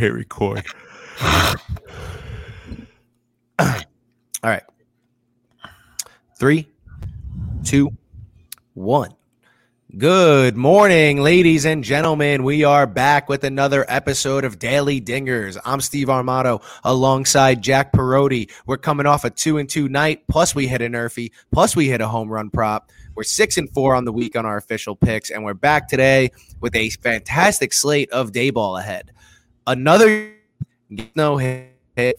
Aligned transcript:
hit 0.00 0.14
record. 0.14 0.64
All 3.58 3.68
right. 4.42 4.62
Three, 6.38 6.66
two, 7.64 7.90
one. 8.72 9.14
Good 9.98 10.56
morning, 10.56 11.20
ladies 11.20 11.66
and 11.66 11.84
gentlemen. 11.84 12.44
We 12.44 12.64
are 12.64 12.86
back 12.86 13.28
with 13.28 13.44
another 13.44 13.84
episode 13.88 14.44
of 14.44 14.58
Daily 14.58 15.02
Dingers. 15.02 15.58
I'm 15.66 15.82
Steve 15.82 16.06
Armato 16.06 16.62
alongside 16.82 17.60
Jack 17.60 17.92
Perotti. 17.92 18.50
We're 18.64 18.78
coming 18.78 19.04
off 19.04 19.24
a 19.24 19.30
two 19.30 19.58
and 19.58 19.68
two 19.68 19.90
night, 19.90 20.26
plus 20.28 20.54
we 20.54 20.66
hit 20.66 20.80
a 20.80 20.86
nerfy, 20.86 21.30
plus 21.52 21.76
we 21.76 21.88
hit 21.88 22.00
a 22.00 22.08
home 22.08 22.30
run 22.30 22.48
prop. 22.48 22.90
We're 23.14 23.24
six 23.24 23.58
and 23.58 23.68
four 23.68 23.94
on 23.94 24.06
the 24.06 24.12
week 24.12 24.34
on 24.34 24.46
our 24.46 24.56
official 24.56 24.96
picks, 24.96 25.28
and 25.28 25.44
we're 25.44 25.52
back 25.52 25.88
today 25.88 26.30
with 26.60 26.74
a 26.74 26.88
fantastic 26.88 27.74
slate 27.74 28.10
of 28.12 28.32
day 28.32 28.48
ball 28.48 28.78
ahead. 28.78 29.12
Another 29.70 30.32
no 31.14 31.36
hit 31.36 31.70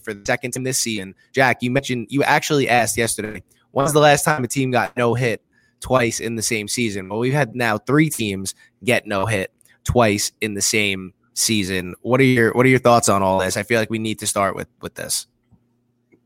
for 0.02 0.14
the 0.14 0.24
second 0.24 0.52
time 0.52 0.64
this 0.64 0.80
season. 0.80 1.14
Jack, 1.32 1.58
you 1.62 1.70
mentioned 1.70 2.06
you 2.08 2.22
actually 2.22 2.66
asked 2.66 2.96
yesterday, 2.96 3.42
when's 3.72 3.92
the 3.92 4.00
last 4.00 4.24
time 4.24 4.42
a 4.42 4.48
team 4.48 4.70
got 4.70 4.96
no 4.96 5.12
hit 5.12 5.42
twice 5.80 6.18
in 6.18 6.36
the 6.36 6.42
same 6.42 6.66
season? 6.66 7.10
Well, 7.10 7.18
we've 7.18 7.34
had 7.34 7.54
now 7.54 7.76
three 7.76 8.08
teams 8.08 8.54
get 8.84 9.06
no 9.06 9.26
hit 9.26 9.52
twice 9.84 10.32
in 10.40 10.54
the 10.54 10.62
same 10.62 11.12
season. 11.34 11.94
What 12.00 12.20
are 12.20 12.24
your 12.24 12.54
what 12.54 12.64
are 12.64 12.70
your 12.70 12.78
thoughts 12.78 13.10
on 13.10 13.22
all 13.22 13.38
this? 13.38 13.58
I 13.58 13.64
feel 13.64 13.78
like 13.78 13.90
we 13.90 13.98
need 13.98 14.18
to 14.20 14.26
start 14.26 14.56
with 14.56 14.68
with 14.80 14.94
this. 14.94 15.26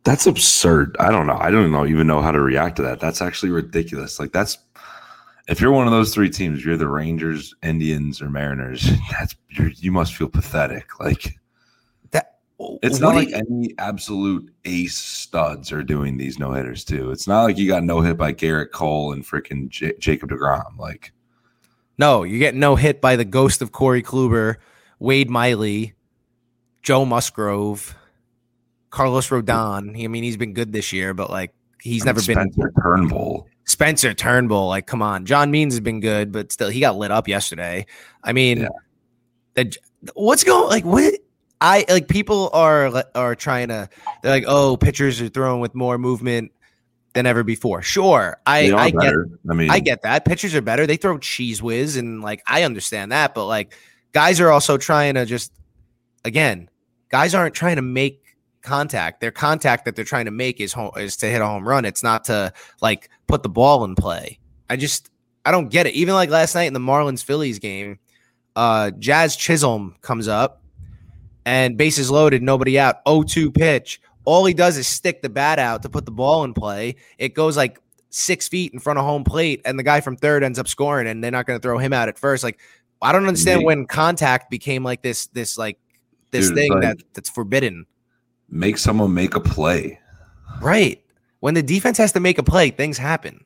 That's 0.04 0.28
absurd. 0.28 0.95
I 1.00 1.10
don't 1.10 1.26
know. 1.26 1.38
I 1.40 1.50
don't 1.50 1.72
know 1.72 1.86
even 1.86 2.06
know 2.06 2.22
how 2.22 2.30
to 2.30 2.40
react 2.40 2.76
to 2.76 2.82
that. 2.82 3.00
That's 3.00 3.20
actually 3.20 3.50
ridiculous. 3.50 4.20
Like 4.20 4.30
that's 4.30 4.58
if 5.48 5.60
you're 5.60 5.73
one 5.73 5.86
of 5.86 5.92
those 5.92 6.12
three 6.12 6.30
teams, 6.30 6.64
you're 6.64 6.77
the 6.77 6.88
Rangers, 6.88 7.54
Indians, 7.62 8.20
or 8.20 8.28
Mariners. 8.28 8.91
That's 9.10 9.34
you 9.59 9.92
must 9.92 10.14
feel 10.14 10.28
pathetic. 10.28 10.98
Like 10.98 11.38
that. 12.10 12.38
It's 12.82 13.00
not 13.00 13.14
like 13.14 13.28
you, 13.28 13.37
any 13.37 13.74
absolute 13.78 14.52
ace 14.64 14.96
studs 14.96 15.73
are 15.73 15.82
doing 15.82 16.16
these 16.16 16.38
no 16.38 16.52
hitters 16.52 16.85
too. 16.85 17.10
It's 17.10 17.29
not 17.29 17.45
like 17.45 17.59
you 17.59 17.68
got 17.68 17.85
no 17.85 18.01
hit 18.01 18.16
by 18.16 18.32
Gerrit 18.32 18.73
Cole 18.73 19.12
and 19.12 19.24
freaking 19.24 19.68
J- 19.68 19.95
Jacob 19.98 20.30
Degrom. 20.30 20.79
Like, 20.79 21.12
no, 21.98 22.24
you 22.24 22.38
get 22.38 22.54
no 22.54 22.74
hit 22.76 23.01
by 23.01 23.16
the 23.16 23.24
ghost 23.24 23.63
of 23.63 23.73
Corey 23.73 24.02
Kluber, 24.02 24.57
Wade 24.98 25.30
Miley, 25.30 25.95
Joe 26.82 27.04
Musgrove. 27.04 27.95
Carlos 28.90 29.29
Rodon. 29.29 30.02
I 30.02 30.09
mean, 30.09 30.23
he's 30.23 30.38
been 30.38 30.54
good 30.54 30.73
this 30.73 30.90
year, 30.90 31.13
but 31.13 31.29
like 31.29 31.52
he's 31.82 32.04
never 32.07 32.20
Spencer 32.20 32.73
been 32.73 32.82
Turnbull. 32.82 33.46
Spencer 33.77 34.15
Turnbull, 34.15 34.69
like, 34.69 34.87
come 34.87 35.02
on. 35.02 35.27
John 35.27 35.51
Means 35.51 35.74
has 35.74 35.80
been 35.80 36.01
good, 36.01 36.32
but 36.32 36.51
still, 36.51 36.71
he 36.71 36.80
got 36.80 36.96
lit 36.96 37.10
up 37.10 37.29
yesterday. 37.29 37.85
I 38.24 38.32
mean, 38.32 38.60
yeah. 38.60 38.69
the, 39.52 39.77
what's 40.15 40.45
going 40.45 40.71
like 40.71 40.87
what 40.87 41.13
I 41.60 41.85
like 41.87 42.09
people 42.09 42.49
are 42.54 43.04
are 43.15 43.35
trying 43.35 43.69
to 43.69 43.91
they're 44.23 44.32
like, 44.32 44.45
oh, 44.47 44.79
pitchers 44.79 45.21
are 45.21 45.29
throwing 45.29 45.60
with 45.60 45.74
more 45.74 45.99
movement 45.99 46.52
than 47.13 47.27
ever 47.27 47.45
before. 47.45 47.82
Sure, 47.82 48.38
I 48.47 48.73
I 48.73 48.91
get 48.93 49.13
I 49.51 49.52
mean 49.52 49.69
I 49.69 49.80
get 49.80 50.01
that 50.01 50.24
pitchers 50.24 50.54
are 50.54 50.63
better. 50.63 50.87
They 50.87 50.97
throw 50.97 51.19
cheese 51.19 51.63
whiz 51.63 51.99
and 51.99 52.23
like 52.23 52.43
I 52.47 52.63
understand 52.63 53.13
that, 53.13 53.35
but 53.35 53.45
like 53.45 53.77
guys 54.13 54.41
are 54.41 54.51
also 54.51 54.79
trying 54.79 55.16
to 55.16 55.27
just 55.27 55.52
again, 56.24 56.71
guys 57.10 57.35
aren't 57.35 57.54
trying 57.54 57.77
to 57.77 57.82
make 57.82 58.23
contact. 58.66 59.20
Their 59.20 59.30
contact 59.30 59.84
that 59.86 59.96
they're 59.96 60.04
trying 60.04 60.26
to 60.26 60.30
make 60.30 60.60
is 60.60 60.72
home, 60.72 60.90
is 60.96 61.16
to 61.18 61.26
hit 61.26 61.40
a 61.40 61.46
home 61.46 61.66
run. 61.66 61.84
It's 61.84 62.02
not 62.02 62.24
to 62.24 62.52
like 62.82 63.08
put 63.26 63.42
the 63.42 63.48
ball 63.48 63.84
in 63.84 63.95
play. 63.95 64.38
I 64.69 64.76
just 64.76 65.10
I 65.44 65.53
don't 65.53 65.70
get 65.70 65.86
it. 65.86 65.94
Even 65.94 66.14
like 66.14 66.28
last 66.28 66.54
night 66.54 66.64
in 66.64 66.75
the 66.75 66.81
Marlins 66.81 67.25
Phillies 67.25 67.58
game, 67.58 67.98
uh 68.56 68.91
Jazz 68.98 69.36
Chisholm 69.36 69.94
comes 70.03 70.28
up 70.28 70.62
and 71.47 71.78
bases 71.78 72.10
loaded, 72.10 72.42
nobody 72.42 72.78
out, 72.78 73.04
0-2 73.06 73.54
pitch. 73.54 74.00
All 74.25 74.44
he 74.44 74.53
does 74.53 74.76
is 74.76 74.88
stick 74.88 75.22
the 75.22 75.28
bat 75.28 75.60
out 75.60 75.82
to 75.82 75.88
put 75.88 76.04
the 76.04 76.10
ball 76.10 76.42
in 76.42 76.53
play. 76.53 76.97
It 77.16 77.34
goes 77.34 77.56
like 77.56 77.80
six 78.10 78.48
feet 78.48 78.72
in 78.72 78.80
front 78.80 78.98
of 78.98 79.04
home 79.04 79.22
plate, 79.22 79.62
and 79.64 79.78
the 79.78 79.84
guy 79.84 80.00
from 80.00 80.16
third 80.16 80.42
ends 80.42 80.58
up 80.58 80.66
scoring, 80.66 81.06
and 81.06 81.22
they're 81.22 81.30
not 81.30 81.46
going 81.46 81.56
to 81.56 81.62
throw 81.62 81.78
him 81.78 81.92
out 81.92 82.08
at 82.08 82.18
first. 82.18 82.42
Like, 82.42 82.58
I 83.00 83.12
don't 83.12 83.26
understand 83.28 83.62
when 83.62 83.86
contact 83.86 84.50
became 84.50 84.82
like 84.82 85.02
this, 85.02 85.28
this 85.28 85.56
like 85.56 85.78
this 86.32 86.48
Dude, 86.48 86.56
thing 86.56 86.72
like, 86.72 86.80
that 86.82 86.96
that's 87.14 87.30
forbidden 87.30 87.86
make 88.48 88.78
someone 88.78 89.14
make 89.14 89.34
a 89.34 89.40
play. 89.40 89.98
Right. 90.60 91.02
When 91.40 91.54
the 91.54 91.62
defense 91.62 91.98
has 91.98 92.12
to 92.12 92.20
make 92.20 92.38
a 92.38 92.42
play, 92.42 92.70
things 92.70 92.98
happen. 92.98 93.44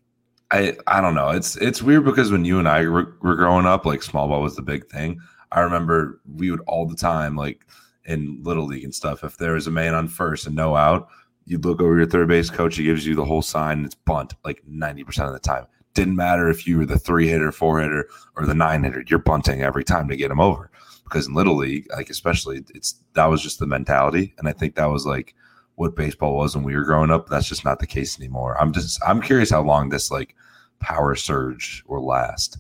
I 0.50 0.76
I 0.86 1.00
don't 1.00 1.14
know. 1.14 1.30
It's 1.30 1.56
it's 1.56 1.82
weird 1.82 2.04
because 2.04 2.30
when 2.30 2.44
you 2.44 2.58
and 2.58 2.68
I 2.68 2.86
were, 2.86 3.16
were 3.22 3.36
growing 3.36 3.66
up, 3.66 3.86
like 3.86 4.02
small 4.02 4.28
ball 4.28 4.42
was 4.42 4.56
the 4.56 4.62
big 4.62 4.86
thing. 4.88 5.20
I 5.52 5.60
remember 5.60 6.20
we 6.32 6.50
would 6.50 6.60
all 6.66 6.86
the 6.86 6.96
time, 6.96 7.36
like 7.36 7.66
in 8.04 8.40
little 8.42 8.66
league 8.66 8.84
and 8.84 8.94
stuff. 8.94 9.24
If 9.24 9.36
there 9.36 9.54
was 9.54 9.66
a 9.66 9.70
man 9.70 9.94
on 9.94 10.08
first 10.08 10.46
and 10.46 10.56
no 10.56 10.76
out, 10.76 11.08
you'd 11.46 11.64
look 11.64 11.80
over 11.80 11.96
your 11.96 12.06
third 12.06 12.28
base 12.28 12.50
coach. 12.50 12.76
He 12.76 12.84
gives 12.84 13.06
you 13.06 13.14
the 13.14 13.24
whole 13.24 13.42
sign. 13.42 13.78
And 13.78 13.86
it's 13.86 13.94
bunt 13.94 14.34
like 14.44 14.62
ninety 14.66 15.04
percent 15.04 15.28
of 15.28 15.34
the 15.34 15.40
time. 15.40 15.66
Didn't 15.94 16.16
matter 16.16 16.48
if 16.48 16.66
you 16.66 16.78
were 16.78 16.86
the 16.86 16.98
three 16.98 17.28
hitter, 17.28 17.50
four 17.50 17.80
hitter, 17.80 18.08
or 18.36 18.46
the 18.46 18.54
nine 18.54 18.84
hitter. 18.84 19.04
You're 19.06 19.18
bunting 19.18 19.62
every 19.62 19.84
time 19.84 20.08
to 20.08 20.16
get 20.16 20.30
him 20.30 20.40
over 20.40 20.70
because 21.10 21.26
in 21.26 21.34
little 21.34 21.56
league, 21.56 21.86
like 21.90 22.08
especially, 22.08 22.64
it's 22.74 22.94
that 23.14 23.26
was 23.26 23.42
just 23.42 23.58
the 23.58 23.66
mentality, 23.66 24.34
and 24.38 24.48
I 24.48 24.52
think 24.52 24.76
that 24.76 24.86
was 24.86 25.04
like 25.04 25.34
what 25.74 25.96
baseball 25.96 26.36
was 26.36 26.54
when 26.54 26.64
we 26.64 26.76
were 26.76 26.84
growing 26.84 27.10
up. 27.10 27.28
That's 27.28 27.48
just 27.48 27.64
not 27.64 27.78
the 27.80 27.86
case 27.86 28.18
anymore. 28.18 28.60
I'm 28.60 28.72
just 28.72 29.00
I'm 29.06 29.20
curious 29.20 29.50
how 29.50 29.62
long 29.62 29.88
this 29.88 30.10
like 30.10 30.34
power 30.78 31.14
surge 31.14 31.82
will 31.86 32.06
last. 32.06 32.58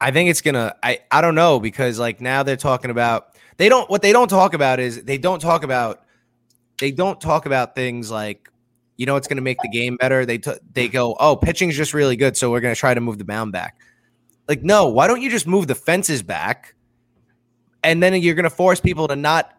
I 0.00 0.10
think 0.10 0.30
it's 0.30 0.40
gonna. 0.40 0.74
I 0.82 1.00
I 1.10 1.20
don't 1.20 1.34
know 1.34 1.60
because 1.60 1.98
like 1.98 2.20
now 2.20 2.42
they're 2.42 2.56
talking 2.56 2.90
about 2.90 3.36
they 3.56 3.68
don't 3.68 3.88
what 3.88 4.02
they 4.02 4.12
don't 4.12 4.28
talk 4.28 4.54
about 4.54 4.80
is 4.80 5.04
they 5.04 5.18
don't 5.18 5.40
talk 5.40 5.62
about 5.62 6.04
they 6.80 6.90
don't 6.90 7.20
talk 7.20 7.46
about 7.46 7.74
things 7.74 8.10
like 8.10 8.50
you 8.96 9.06
know 9.06 9.16
it's 9.16 9.28
going 9.28 9.36
to 9.36 9.42
make 9.42 9.58
the 9.62 9.68
game 9.68 9.96
better. 9.96 10.26
They 10.26 10.38
t- 10.38 10.58
they 10.72 10.88
go 10.88 11.16
oh 11.18 11.36
pitching's 11.36 11.76
just 11.76 11.94
really 11.94 12.16
good, 12.16 12.36
so 12.36 12.50
we're 12.50 12.60
going 12.60 12.74
to 12.74 12.78
try 12.78 12.94
to 12.94 13.00
move 13.00 13.18
the 13.18 13.24
mound 13.24 13.52
back. 13.52 13.80
Like 14.48 14.62
no, 14.62 14.88
why 14.88 15.06
don't 15.06 15.22
you 15.22 15.30
just 15.30 15.46
move 15.46 15.66
the 15.66 15.74
fences 15.74 16.22
back? 16.22 16.74
And 17.82 18.02
then 18.02 18.14
you're 18.20 18.34
going 18.34 18.44
to 18.44 18.50
force 18.50 18.80
people 18.80 19.08
to 19.08 19.16
not 19.16 19.52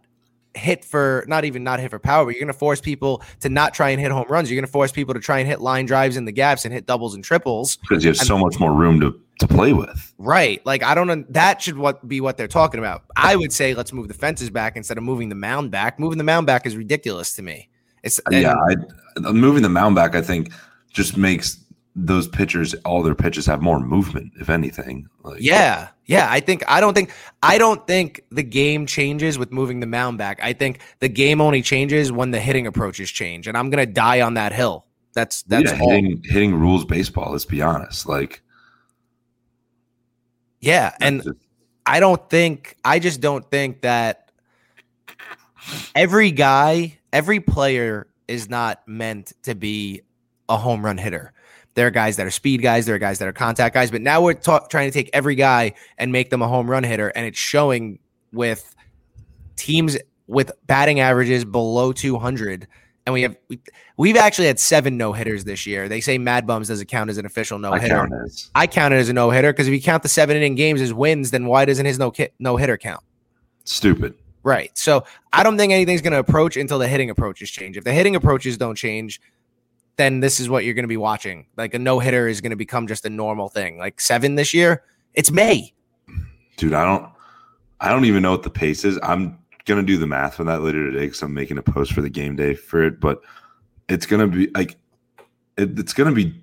hit 0.56 0.86
for 0.86 1.26
not 1.28 1.46
even 1.46 1.64
not 1.64 1.80
hit 1.80 1.90
for 1.90 2.00
power, 2.00 2.26
but 2.26 2.32
you're 2.32 2.40
going 2.40 2.48
to 2.48 2.54
force 2.54 2.80
people 2.80 3.22
to 3.40 3.50
not 3.50 3.74
try 3.74 3.90
and 3.90 4.00
hit 4.00 4.12
home 4.12 4.26
runs. 4.30 4.50
You're 4.50 4.60
going 4.60 4.68
to 4.68 4.72
force 4.72 4.92
people 4.92 5.14
to 5.14 5.20
try 5.20 5.40
and 5.40 5.48
hit 5.48 5.62
line 5.62 5.86
drives 5.86 6.18
in 6.18 6.26
the 6.26 6.32
gaps 6.32 6.66
and 6.66 6.74
hit 6.74 6.86
doubles 6.86 7.16
and 7.16 7.24
triples 7.24 7.78
because 7.78 8.04
you 8.04 8.10
have 8.10 8.20
and, 8.20 8.28
so 8.28 8.38
much 8.38 8.60
more 8.60 8.74
room 8.74 9.00
to 9.02 9.20
to 9.40 9.48
play 9.48 9.74
with. 9.74 10.14
Right. 10.18 10.64
Like 10.66 10.84
I 10.84 10.96
don't 10.96 11.08
know. 11.08 11.24
That 11.30 11.62
should 11.62 11.78
what 11.78 12.08
be 12.08 12.22
what 12.22 12.38
they're 12.38 12.48
talking 12.48 12.80
about. 12.80 13.04
I 13.16 13.36
would 13.36 13.52
say 13.52 13.74
let's 13.74 13.92
move 13.94 14.08
the 14.08 14.14
fences 14.14 14.50
back 14.50 14.78
instead 14.78 14.98
of 14.98 15.04
moving 15.04 15.30
the 15.30 15.36
mound 15.36 15.72
back. 15.72 16.00
Moving 16.00 16.18
the 16.18 16.24
mound 16.24 16.48
back 16.48 16.66
is 16.66 16.78
ridiculous 16.78 17.34
to 17.34 17.42
me. 17.42 17.70
It's 18.04 18.20
uh, 18.20 18.32
yeah. 18.32 18.54
I, 18.54 18.76
uh, 19.26 19.32
moving 19.32 19.64
the 19.64 19.70
mound 19.70 19.96
back, 19.96 20.14
I 20.14 20.22
think, 20.22 20.52
just 20.92 21.18
makes 21.18 21.64
those 21.96 22.28
pitchers, 22.28 22.74
all 22.86 23.04
their 23.04 23.16
pitches 23.16 23.46
have 23.46 23.62
more 23.62 23.80
movement, 23.80 24.34
if 24.40 24.50
anything. 24.50 25.08
Like, 25.24 25.42
yeah, 25.42 25.90
yeah. 26.06 26.28
I 26.30 26.40
think 26.40 26.64
I 26.68 26.80
don't 26.80 26.94
think 26.94 27.12
I 27.42 27.58
don't 27.58 27.86
think 27.88 28.22
the 28.32 28.44
game 28.44 28.86
changes 28.86 29.38
with 29.38 29.52
moving 29.52 29.80
the 29.80 29.88
mound 29.88 30.18
back. 30.18 30.40
I 30.42 30.54
think 30.54 30.80
the 31.00 31.10
game 31.10 31.42
only 31.42 31.62
changes 31.62 32.12
when 32.12 32.32
the 32.32 32.40
hitting 32.40 32.68
approaches 32.68 33.10
change, 33.10 33.48
and 33.48 33.58
I'm 33.58 33.70
gonna 33.70 33.86
die 33.86 34.22
on 34.22 34.36
that 34.36 34.54
hill. 34.54 34.86
That's 35.14 35.44
that's 35.44 35.72
yeah, 35.72 35.78
hitting 35.78 36.22
hitting 36.24 36.56
rules 36.56 36.86
baseball. 36.86 37.32
Let's 37.32 37.46
be 37.46 37.62
honest. 37.62 38.08
Like, 38.08 38.42
yeah, 40.60 40.96
and 41.00 41.24
just, 41.24 41.38
I 41.86 42.00
don't 42.00 42.30
think 42.30 42.78
I 42.84 43.00
just 43.00 43.22
don't 43.22 43.50
think 43.50 43.82
that 43.82 44.32
every 45.96 46.32
guy, 46.32 47.00
every 47.12 47.40
player 47.40 48.08
is 48.28 48.50
not 48.50 48.88
meant 48.88 49.34
to 49.44 49.56
be 49.56 50.02
a 50.50 50.58
home 50.58 50.84
run 50.84 50.98
hitter. 50.98 51.34
There 51.76 51.88
are 51.88 51.92
guys 51.92 52.18
that 52.18 52.28
are 52.28 52.32
speed 52.32 52.62
guys. 52.62 52.86
There 52.86 52.96
are 52.96 53.00
guys 53.00 53.20
that 53.20 53.28
are 53.28 53.34
contact 53.34 53.74
guys. 53.74 53.90
But 53.92 54.02
now 54.02 54.22
we're 54.22 54.34
ta- 54.34 54.68
trying 54.68 54.90
to 54.90 54.94
take 54.94 55.10
every 55.14 55.36
guy 55.36 55.74
and 55.98 56.12
make 56.12 56.30
them 56.30 56.42
a 56.42 56.48
home 56.48 56.70
run 56.70 56.84
hitter, 56.84 57.10
and 57.10 57.26
it's 57.26 57.40
showing 57.40 58.00
with 58.32 58.76
teams 59.56 59.98
with 60.28 60.52
batting 60.68 61.00
averages 61.00 61.46
below 61.46 61.92
200. 61.92 62.68
And 63.06 63.14
we 63.14 63.24
have 63.24 63.36
we've 63.98 64.16
actually 64.16 64.48
had 64.48 64.60
seven 64.60 64.98
no 64.98 65.12
hitters 65.12 65.44
this 65.44 65.66
year. 65.66 65.90
They 65.90 66.00
say 66.00 66.18
Mad 66.18 66.48
Bums 66.48 66.70
doesn't 66.70 66.88
count 66.88 67.10
as 67.10 67.18
an 67.18 67.26
official 67.26 67.60
no 67.60 67.74
hitter. 67.74 68.08
I 68.56 68.66
count 68.68 68.94
it 68.94 68.98
as 68.98 69.10
a 69.10 69.14
no 69.14 69.30
hitter 69.30 69.52
because 69.52 69.68
if 69.68 69.74
you 69.74 69.82
count 69.82 70.04
the 70.04 70.10
seven 70.10 70.38
inning 70.38 70.56
games 70.56 70.80
as 70.80 70.94
wins, 70.94 71.32
then 71.32 71.46
why 71.46 71.66
doesn't 71.66 71.86
his 71.86 72.00
no 72.00 72.14
no 72.40 72.56
hitter 72.56 72.78
count? 72.78 73.04
Stupid. 73.66 74.16
Right. 74.44 74.78
So 74.78 75.06
I 75.32 75.44
don't 75.44 75.58
think 75.58 75.72
anything's 75.74 76.02
going 76.02 76.14
to 76.14 76.20
approach 76.20 76.58
until 76.58 76.78
the 76.78 76.88
hitting 76.88 77.10
approaches 77.10 77.50
change. 77.50 77.78
If 77.78 77.86
the 77.86 77.94
hitting 77.94 78.16
approaches 78.16 78.58
don't 78.58 78.76
change, 78.76 79.22
then 79.98 80.20
this 80.20 80.40
is 80.40 80.50
what 80.50 80.66
you're 80.66 80.74
going 80.74 80.84
to 80.84 80.88
be 80.88 80.98
watching. 80.98 81.46
Like 81.58 81.74
a 81.74 81.80
no 81.80 82.00
hitter 82.00 82.28
is 82.28 82.42
going 82.42 82.52
to 82.52 82.56
become 82.56 82.88
just 82.88 83.06
a 83.06 83.10
normal 83.10 83.50
thing. 83.50 83.78
Like 83.78 84.02
seven 84.02 84.36
this 84.36 84.54
year, 84.54 84.84
it's 85.14 85.32
May. 85.32 85.74
Dude, 86.58 86.74
I 86.74 86.86
don't, 86.86 87.12
I 87.80 87.90
don't 87.90 88.06
even 88.06 88.24
know 88.24 88.32
what 88.32 88.44
the 88.44 88.50
pace 88.50 88.86
is. 88.86 88.98
I'm 89.04 89.38
gonna 89.66 89.84
do 89.84 89.98
the 89.98 90.08
math 90.08 90.40
on 90.40 90.46
that 90.48 90.62
later 90.62 90.90
today 90.90 91.06
because 91.06 91.22
I'm 91.22 91.34
making 91.34 91.58
a 91.58 91.64
post 91.64 91.94
for 91.94 92.02
the 92.02 92.10
game 92.10 92.36
day 92.36 92.54
for 92.54 92.84
it. 92.84 93.00
But 93.00 93.22
it's 93.90 94.06
gonna 94.06 94.28
be 94.28 94.48
like, 94.56 94.78
it, 95.58 95.78
it's 95.78 95.94
gonna 95.94 96.14
be 96.14 96.34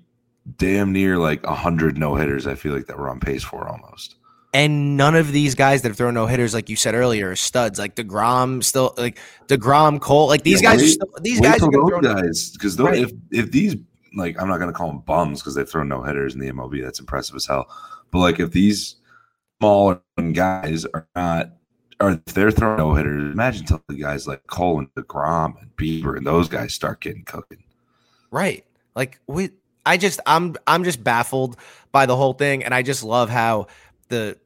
damn 0.57 0.91
near 0.91 1.17
like 1.17 1.43
a 1.45 1.55
hundred 1.55 1.97
no 1.97 2.15
hitters. 2.15 2.47
I 2.47 2.55
feel 2.55 2.73
like 2.73 2.87
that 2.87 2.97
we're 2.97 3.09
on 3.09 3.19
pace 3.19 3.43
for 3.43 3.67
almost. 3.67 4.15
And 4.53 4.97
none 4.97 5.15
of 5.15 5.31
these 5.31 5.55
guys 5.55 5.81
that 5.81 5.89
have 5.89 5.97
thrown 5.97 6.13
no 6.13 6.25
hitters, 6.25 6.53
like 6.53 6.67
you 6.69 6.75
said 6.75 6.93
earlier, 6.93 7.31
are 7.31 7.35
studs. 7.37 7.79
Like 7.79 7.95
Degrom, 7.95 8.61
still 8.63 8.93
like 8.97 9.17
Degrom, 9.47 10.01
Cole, 10.01 10.27
like 10.27 10.43
these 10.43 10.61
Yeah, 10.61 10.71
guys. 10.71 10.83
are 10.83 10.87
still, 10.87 11.07
these 11.21 11.39
guys 11.39 11.61
are 11.63 11.71
those 11.71 12.01
guys 12.01 12.51
because 12.51 12.77
Right. 12.77 12.99
if 12.99 13.11
if 13.31 13.51
these 13.51 13.75
like 14.13 14.39
I'm 14.41 14.49
not 14.49 14.59
gonna 14.59 14.73
call 14.73 14.87
them 14.87 14.99
bums 15.05 15.39
because 15.39 15.55
they've 15.55 15.69
thrown 15.69 15.87
no 15.87 16.03
hitters 16.03 16.33
in 16.33 16.41
the 16.41 16.47
MLB. 16.51 16.81
That's 16.83 16.99
impressive 16.99 17.35
as 17.37 17.45
hell. 17.45 17.67
But 18.11 18.19
like 18.19 18.39
if 18.41 18.51
these 18.51 18.97
small 19.61 20.01
guys 20.33 20.85
are 20.93 21.07
not 21.15 21.51
or 22.01 22.11
if 22.11 22.33
they're 22.33 22.51
throwing 22.51 22.77
no 22.77 22.93
hitters, 22.93 23.31
imagine 23.31 23.65
till 23.65 23.81
the 23.87 23.95
guys 23.95 24.27
like 24.27 24.45
Cole 24.47 24.79
and 24.79 24.93
Degrom 24.95 25.61
and 25.61 25.73
Bieber 25.77 26.17
and 26.17 26.27
those 26.27 26.49
guys 26.49 26.73
start 26.73 26.99
getting 26.99 27.23
cooking. 27.23 27.63
Right. 28.31 28.65
Like 28.95 29.19
we 29.27 29.51
I 29.85 29.95
just 29.95 30.19
I'm 30.25 30.55
I'm 30.67 30.83
just 30.83 31.01
baffled 31.03 31.55
by 31.93 32.05
the 32.05 32.17
whole 32.17 32.33
thing 32.33 32.65
and 32.65 32.73
I 32.73 32.81
just 32.81 33.03
love 33.03 33.29
how 33.29 33.67
the 34.11 34.37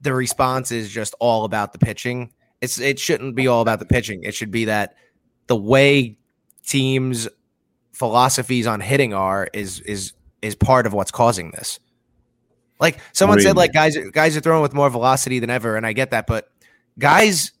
the 0.00 0.14
response 0.14 0.72
is 0.72 0.90
just 0.90 1.14
all 1.20 1.44
about 1.44 1.72
the 1.72 1.78
pitching. 1.78 2.32
It's 2.60 2.80
it 2.80 2.98
shouldn't 2.98 3.34
be 3.34 3.46
all 3.46 3.60
about 3.60 3.78
the 3.80 3.86
pitching. 3.86 4.22
It 4.22 4.34
should 4.34 4.50
be 4.50 4.64
that 4.66 4.94
the 5.46 5.56
way 5.56 6.18
teams 6.64 7.28
philosophies 7.92 8.66
on 8.66 8.80
hitting 8.80 9.12
are 9.12 9.48
is 9.52 9.80
is 9.80 10.12
is 10.40 10.54
part 10.54 10.86
of 10.86 10.94
what's 10.94 11.10
causing 11.10 11.50
this. 11.50 11.80
Like 12.80 12.98
someone 13.12 13.40
said 13.40 13.56
like 13.56 13.72
guys 13.72 13.96
guys 14.12 14.36
are 14.36 14.40
throwing 14.40 14.62
with 14.62 14.74
more 14.74 14.90
velocity 14.90 15.38
than 15.38 15.50
ever 15.50 15.76
and 15.76 15.86
I 15.86 15.92
get 15.92 16.10
that 16.10 16.26
but 16.26 16.50
guys 16.98 17.52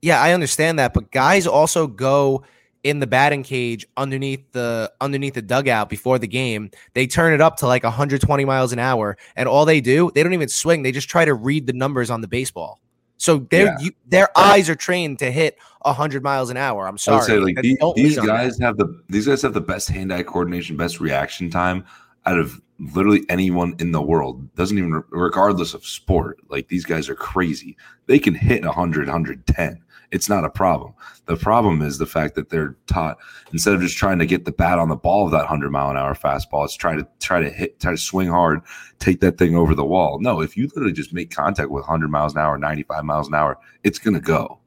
yeah, 0.00 0.20
I 0.20 0.32
understand 0.32 0.78
that, 0.78 0.94
but 0.94 1.10
guys 1.10 1.46
also 1.46 1.86
go 1.86 2.44
in 2.84 3.00
the 3.00 3.06
batting 3.06 3.42
cage 3.42 3.86
underneath 3.96 4.44
the 4.52 4.90
underneath 5.00 5.34
the 5.34 5.42
dugout 5.42 5.88
before 5.88 6.18
the 6.18 6.28
game. 6.28 6.70
They 6.94 7.06
turn 7.06 7.32
it 7.32 7.40
up 7.40 7.56
to 7.58 7.66
like 7.66 7.82
120 7.84 8.44
miles 8.44 8.72
an 8.72 8.78
hour, 8.78 9.16
and 9.36 9.48
all 9.48 9.64
they 9.64 9.80
do, 9.80 10.10
they 10.14 10.22
don't 10.22 10.34
even 10.34 10.48
swing. 10.48 10.82
They 10.82 10.92
just 10.92 11.08
try 11.08 11.24
to 11.24 11.34
read 11.34 11.66
the 11.66 11.72
numbers 11.72 12.10
on 12.10 12.20
the 12.20 12.28
baseball. 12.28 12.80
So 13.16 13.38
their 13.50 13.66
Yeah. 13.66 13.76
you, 13.80 13.90
their 14.06 14.38
eyes 14.38 14.68
are 14.70 14.76
trained 14.76 15.18
to 15.18 15.30
hit 15.30 15.58
100 15.82 16.22
miles 16.22 16.50
an 16.50 16.56
hour. 16.56 16.86
I'm 16.86 16.98
sorry. 16.98 17.24
say 17.24 17.38
like 17.38 17.60
these, 17.62 17.76
these 17.96 18.16
lean 18.16 18.20
on 18.20 18.26
that. 18.26 18.32
guys 18.44 18.58
have 18.60 18.76
the 18.76 19.02
these 19.08 19.26
guys 19.26 19.42
have 19.42 19.54
the 19.54 19.60
best 19.60 19.88
hand-eye 19.88 20.22
coordination, 20.22 20.76
best 20.76 21.00
reaction 21.00 21.50
time 21.50 21.84
out 22.26 22.38
of 22.38 22.60
literally 22.78 23.24
anyone 23.28 23.74
in 23.78 23.92
the 23.92 24.02
world. 24.02 24.54
Doesn't 24.54 24.78
even 24.78 25.02
regardless 25.10 25.74
of 25.74 25.84
sport. 25.86 26.38
Like 26.48 26.68
these 26.68 26.84
guys 26.84 27.08
are 27.08 27.14
crazy. 27.14 27.76
They 28.06 28.18
can 28.18 28.34
hit 28.34 28.64
100, 28.64 29.06
110. 29.06 29.82
It's 30.10 30.28
not 30.28 30.44
a 30.44 30.48
problem. 30.48 30.94
The 31.26 31.36
problem 31.36 31.82
is 31.82 31.98
the 31.98 32.06
fact 32.06 32.34
that 32.36 32.48
they're 32.48 32.76
taught 32.86 33.18
instead 33.52 33.74
of 33.74 33.82
just 33.82 33.98
trying 33.98 34.18
to 34.20 34.26
get 34.26 34.46
the 34.46 34.52
bat 34.52 34.78
on 34.78 34.88
the 34.88 34.96
ball 34.96 35.26
of 35.26 35.32
that 35.32 35.40
100 35.40 35.70
mile 35.70 35.90
an 35.90 35.98
hour 35.98 36.14
fastball, 36.14 36.64
it's 36.64 36.74
try 36.76 36.96
to 36.96 37.06
try 37.20 37.40
to 37.42 37.50
hit, 37.50 37.78
try 37.78 37.90
to 37.90 37.98
swing 37.98 38.28
hard, 38.28 38.62
take 39.00 39.20
that 39.20 39.36
thing 39.36 39.54
over 39.54 39.74
the 39.74 39.84
wall. 39.84 40.18
No, 40.18 40.40
if 40.40 40.56
you 40.56 40.64
literally 40.68 40.94
just 40.94 41.12
make 41.12 41.30
contact 41.30 41.70
with 41.70 41.82
100 41.82 42.08
miles 42.08 42.32
an 42.34 42.38
hour, 42.40 42.56
95 42.56 43.04
miles 43.04 43.28
an 43.28 43.34
hour, 43.34 43.58
it's 43.84 43.98
gonna 43.98 44.20
go. 44.20 44.60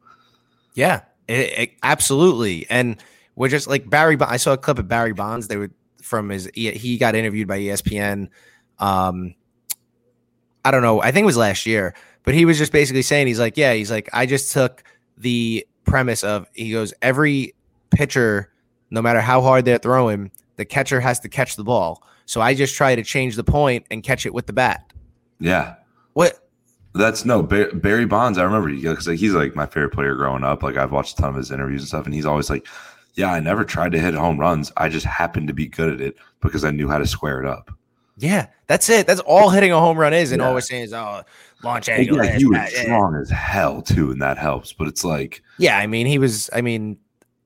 Yeah, 0.75 1.01
it, 1.27 1.59
it- 1.59 1.71
absolutely. 1.81 2.67
And 2.69 2.97
we're 3.35 3.47
just 3.49 3.67
like 3.67 3.89
Barry. 3.89 4.17
I 4.21 4.37
saw 4.37 4.53
a 4.53 4.57
clip 4.57 4.77
of 4.77 4.87
Barry 4.87 5.13
Bonds. 5.13 5.47
They 5.47 5.57
were 5.57 5.71
from 6.01 6.29
his. 6.29 6.49
He 6.53 6.97
got 6.97 7.15
interviewed 7.15 7.47
by 7.47 7.59
ESPN. 7.59 8.29
Um, 8.79 9.35
I 10.63 10.71
don't 10.71 10.81
know. 10.81 11.01
I 11.01 11.11
think 11.11 11.23
it 11.23 11.25
was 11.25 11.37
last 11.37 11.65
year, 11.65 11.95
but 12.23 12.33
he 12.33 12.45
was 12.45 12.57
just 12.57 12.71
basically 12.71 13.01
saying 13.01 13.27
he's 13.27 13.39
like, 13.39 13.57
yeah, 13.57 13.73
he's 13.73 13.91
like, 13.91 14.09
I 14.13 14.25
just 14.25 14.51
took 14.51 14.83
the 15.17 15.65
premise 15.85 16.23
of 16.23 16.47
he 16.53 16.71
goes 16.71 16.93
every 17.01 17.53
pitcher, 17.89 18.51
no 18.89 19.01
matter 19.01 19.21
how 19.21 19.41
hard 19.41 19.65
they're 19.65 19.77
throwing, 19.77 20.31
the 20.57 20.65
catcher 20.65 20.99
has 20.99 21.19
to 21.21 21.29
catch 21.29 21.55
the 21.55 21.63
ball. 21.63 22.03
So 22.25 22.41
I 22.41 22.53
just 22.53 22.75
try 22.75 22.95
to 22.95 23.03
change 23.03 23.35
the 23.35 23.43
point 23.43 23.85
and 23.91 24.03
catch 24.03 24.25
it 24.25 24.33
with 24.33 24.47
the 24.47 24.53
bat. 24.53 24.91
Yeah. 25.39 25.75
What? 26.13 26.47
That's 26.93 27.25
no 27.25 27.41
Barry 27.41 28.05
Bonds. 28.05 28.37
I 28.37 28.43
remember 28.43 28.69
because 28.69 29.07
like, 29.07 29.17
he's 29.17 29.33
like 29.33 29.55
my 29.55 29.65
favorite 29.65 29.93
player 29.93 30.13
growing 30.15 30.43
up. 30.43 30.61
Like 30.61 30.75
I've 30.75 30.91
watched 30.91 31.17
a 31.17 31.21
ton 31.21 31.29
of 31.29 31.35
his 31.35 31.51
interviews 31.51 31.81
and 31.81 31.87
stuff, 31.87 32.05
and 32.05 32.13
he's 32.13 32.25
always 32.25 32.49
like, 32.49 32.67
"Yeah, 33.13 33.31
I 33.31 33.39
never 33.39 33.63
tried 33.63 33.91
to 33.93 33.99
hit 33.99 34.13
home 34.13 34.39
runs. 34.39 34.71
I 34.77 34.89
just 34.89 35.05
happened 35.05 35.47
to 35.47 35.53
be 35.53 35.67
good 35.67 35.93
at 35.93 36.01
it 36.01 36.15
because 36.41 36.63
I 36.63 36.71
knew 36.71 36.87
how 36.87 36.97
to 36.97 37.07
square 37.07 37.39
it 37.41 37.47
up." 37.47 37.71
Yeah, 38.17 38.47
that's 38.67 38.89
it. 38.89 39.07
That's 39.07 39.21
all 39.21 39.49
hitting 39.49 39.71
a 39.71 39.79
home 39.79 39.97
run 39.97 40.13
is, 40.13 40.31
and 40.31 40.41
Yeah. 40.41 40.47
all 40.47 40.53
we're 40.53 40.61
saying 40.61 40.83
is, 40.83 40.93
oh, 40.93 41.23
launch 41.63 41.89
angle. 41.89 42.21
he 42.21 42.45
was 42.45 42.57
yeah. 42.73 42.81
strong 42.83 43.15
as 43.15 43.29
hell 43.29 43.81
too, 43.81 44.11
and 44.11 44.21
that 44.21 44.37
helps. 44.37 44.73
But 44.73 44.87
it's 44.87 45.03
like, 45.03 45.41
Yeah, 45.57 45.77
I 45.77 45.87
mean, 45.87 46.05
he 46.05 46.19
was. 46.19 46.49
I 46.53 46.61
mean, 46.61 46.97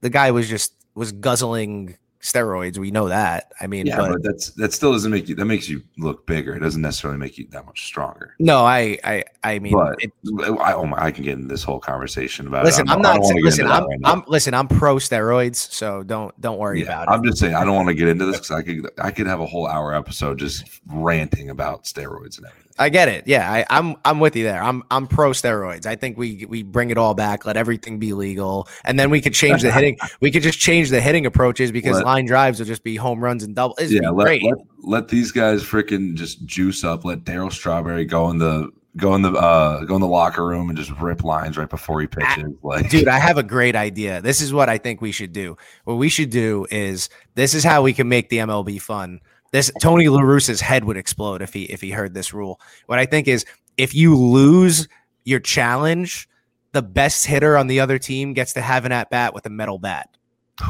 the 0.01 0.09
guy 0.09 0.31
was 0.31 0.49
just 0.49 0.73
was 0.95 1.11
guzzling 1.11 1.97
steroids. 2.25 2.77
We 2.77 2.89
know 2.91 3.07
that. 3.07 3.51
I 3.61 3.67
mean, 3.67 3.85
yeah, 3.85 3.97
but, 3.97 4.13
but, 4.13 4.23
that's 4.23 4.49
that 4.51 4.73
still 4.73 4.91
doesn't 4.91 5.11
make 5.11 5.29
you. 5.29 5.35
That 5.35 5.45
makes 5.45 5.69
you 5.69 5.83
look 5.97 6.25
bigger. 6.25 6.55
It 6.55 6.59
doesn't 6.59 6.81
necessarily 6.81 7.19
make 7.19 7.37
you 7.37 7.47
that 7.51 7.65
much 7.65 7.85
stronger. 7.85 8.35
no, 8.39 8.65
I, 8.65 8.97
I, 9.03 9.23
I 9.43 9.59
mean, 9.59 9.73
But 9.73 10.03
it, 10.03 10.11
I, 10.59 10.73
oh 10.73 10.85
my, 10.85 10.97
I 11.01 11.11
can 11.11 11.23
get 11.23 11.37
in 11.37 11.47
this 11.47 11.63
whole 11.63 11.79
conversation 11.79 12.47
about. 12.47 12.65
listen, 12.65 12.87
it. 12.87 12.91
I'm 12.91 12.99
I 12.99 13.01
not. 13.01 13.13
don't 13.15 13.23
wanna 13.23 13.41
Listen, 13.41 13.67
I'm, 13.67 13.85
right. 13.85 13.99
I'm. 14.03 14.23
Listen, 14.27 14.53
I'm 14.53 14.67
pro 14.67 14.95
steroids, 14.95 15.55
so 15.57 16.03
don't 16.03 16.39
don't 16.41 16.57
worry 16.57 16.79
Yeah, 16.81 17.03
about 17.03 17.07
it. 17.07 17.11
I'm 17.11 17.23
just 17.23 17.37
saying 17.37 17.53
I 17.53 17.63
don't 17.63 17.75
want 17.75 17.87
to 17.89 17.93
get 17.93 18.07
into 18.07 18.25
this 18.25 18.37
because 18.37 18.51
I 18.51 18.61
could 18.63 18.89
I 18.97 19.11
could 19.11 19.27
have 19.27 19.39
a 19.39 19.45
whole 19.45 19.67
hour 19.67 19.93
episode 19.93 20.39
just 20.39 20.81
ranting 20.87 21.51
about 21.51 21.83
steroids 21.83 22.37
and 22.37 22.47
everything. 22.47 22.64
I 22.77 22.89
get 22.89 23.07
it. 23.07 23.25
Yeah, 23.25 23.49
I, 23.49 23.65
I'm 23.69 23.95
I'm 24.03 24.19
with 24.19 24.35
you 24.35 24.43
there. 24.43 24.61
I'm 24.61 24.83
I'm 24.91 25.07
pro 25.07 25.31
steroids. 25.31 25.85
I 25.85 25.95
think 25.95 26.17
we 26.17 26.45
we 26.47 26.61
bring 26.61 26.89
it 26.89 26.97
all 26.97 27.13
back, 27.13 27.45
let 27.45 27.55
everything 27.55 27.99
be 27.99 28.11
legal, 28.11 28.67
and 28.83 28.99
then 28.99 29.09
we 29.09 29.21
could 29.21 29.33
change 29.33 29.61
the 29.61 29.71
hitting. 29.71 29.97
We 30.19 30.31
could 30.31 30.43
just 30.43 30.59
change 30.59 30.89
the 30.89 31.01
hitting 31.01 31.25
approaches 31.25 31.71
because 31.71 31.97
Let- 31.97 32.05
line 32.05 32.25
drives 32.25 32.59
will 32.59 32.65
just 32.65 32.83
be 32.83 32.95
home 32.95 33.23
runs 33.23 33.43
and 33.43 33.55
double. 33.55 33.75
It's 33.77 33.91
yeah, 33.91 34.09
let, 34.09 34.41
let 34.41 34.57
let 34.81 35.07
these 35.07 35.31
guys 35.31 35.63
freaking 35.63 36.15
just 36.15 36.45
juice 36.45 36.83
up. 36.83 37.05
Let 37.05 37.23
Darryl 37.23 37.51
Strawberry 37.51 38.05
go 38.05 38.29
in 38.29 38.39
the 38.39 38.71
go 38.97 39.15
in 39.15 39.21
the 39.21 39.31
uh 39.31 39.83
go 39.83 39.95
in 39.95 40.01
the 40.01 40.07
locker 40.07 40.45
room 40.45 40.69
and 40.69 40.77
just 40.77 40.91
rip 40.99 41.23
lines 41.23 41.57
right 41.57 41.69
before 41.69 42.01
he 42.01 42.07
pitches. 42.07 42.53
Like, 42.63 42.89
Dude, 42.89 43.07
I 43.07 43.19
have 43.19 43.37
a 43.37 43.43
great 43.43 43.75
idea. 43.75 44.21
This 44.21 44.41
is 44.41 44.53
what 44.53 44.69
I 44.69 44.77
think 44.77 45.01
we 45.01 45.11
should 45.11 45.33
do. 45.33 45.57
What 45.83 45.95
we 45.95 46.09
should 46.09 46.29
do 46.29 46.65
is 46.71 47.09
this 47.35 47.53
is 47.53 47.63
how 47.63 47.81
we 47.81 47.93
can 47.93 48.07
make 48.09 48.29
the 48.29 48.37
MLB 48.37 48.81
fun. 48.81 49.21
This 49.55 49.71
Tony 49.79 50.07
LaRussa's 50.07 50.59
head 50.59 50.83
would 50.83 50.97
explode 50.97 51.41
if 51.41 51.53
he 51.53 51.63
if 51.63 51.79
he 51.79 51.89
heard 51.91 52.13
this 52.13 52.33
rule. 52.33 52.59
What 52.87 52.99
I 52.99 53.05
think 53.05 53.29
is 53.29 53.45
if 53.77 53.95
you 53.95 54.13
lose 54.13 54.89
your 55.23 55.39
challenge, 55.39 56.27
the 56.73 56.81
best 56.81 57.25
hitter 57.25 57.55
on 57.55 57.67
the 57.67 57.79
other 57.79 57.97
team 57.97 58.33
gets 58.33 58.51
to 58.55 58.61
have 58.61 58.83
an 58.83 58.91
at 58.91 59.09
bat 59.09 59.33
with 59.33 59.45
a 59.45 59.49
metal 59.49 59.79
bat. 59.79 60.09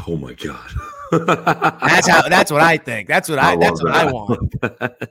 oh 0.06 0.16
my 0.16 0.34
god, 0.34 0.70
That's 1.82 2.08
how 2.08 2.28
that's 2.28 2.52
what 2.52 2.60
I 2.60 2.76
think. 2.76 3.08
That's 3.08 3.28
what 3.28 3.40
I, 3.40 3.54
love 3.54 3.60
that's 3.60 3.82
what 3.82 3.92
I 3.92 4.12
want. 4.12 4.54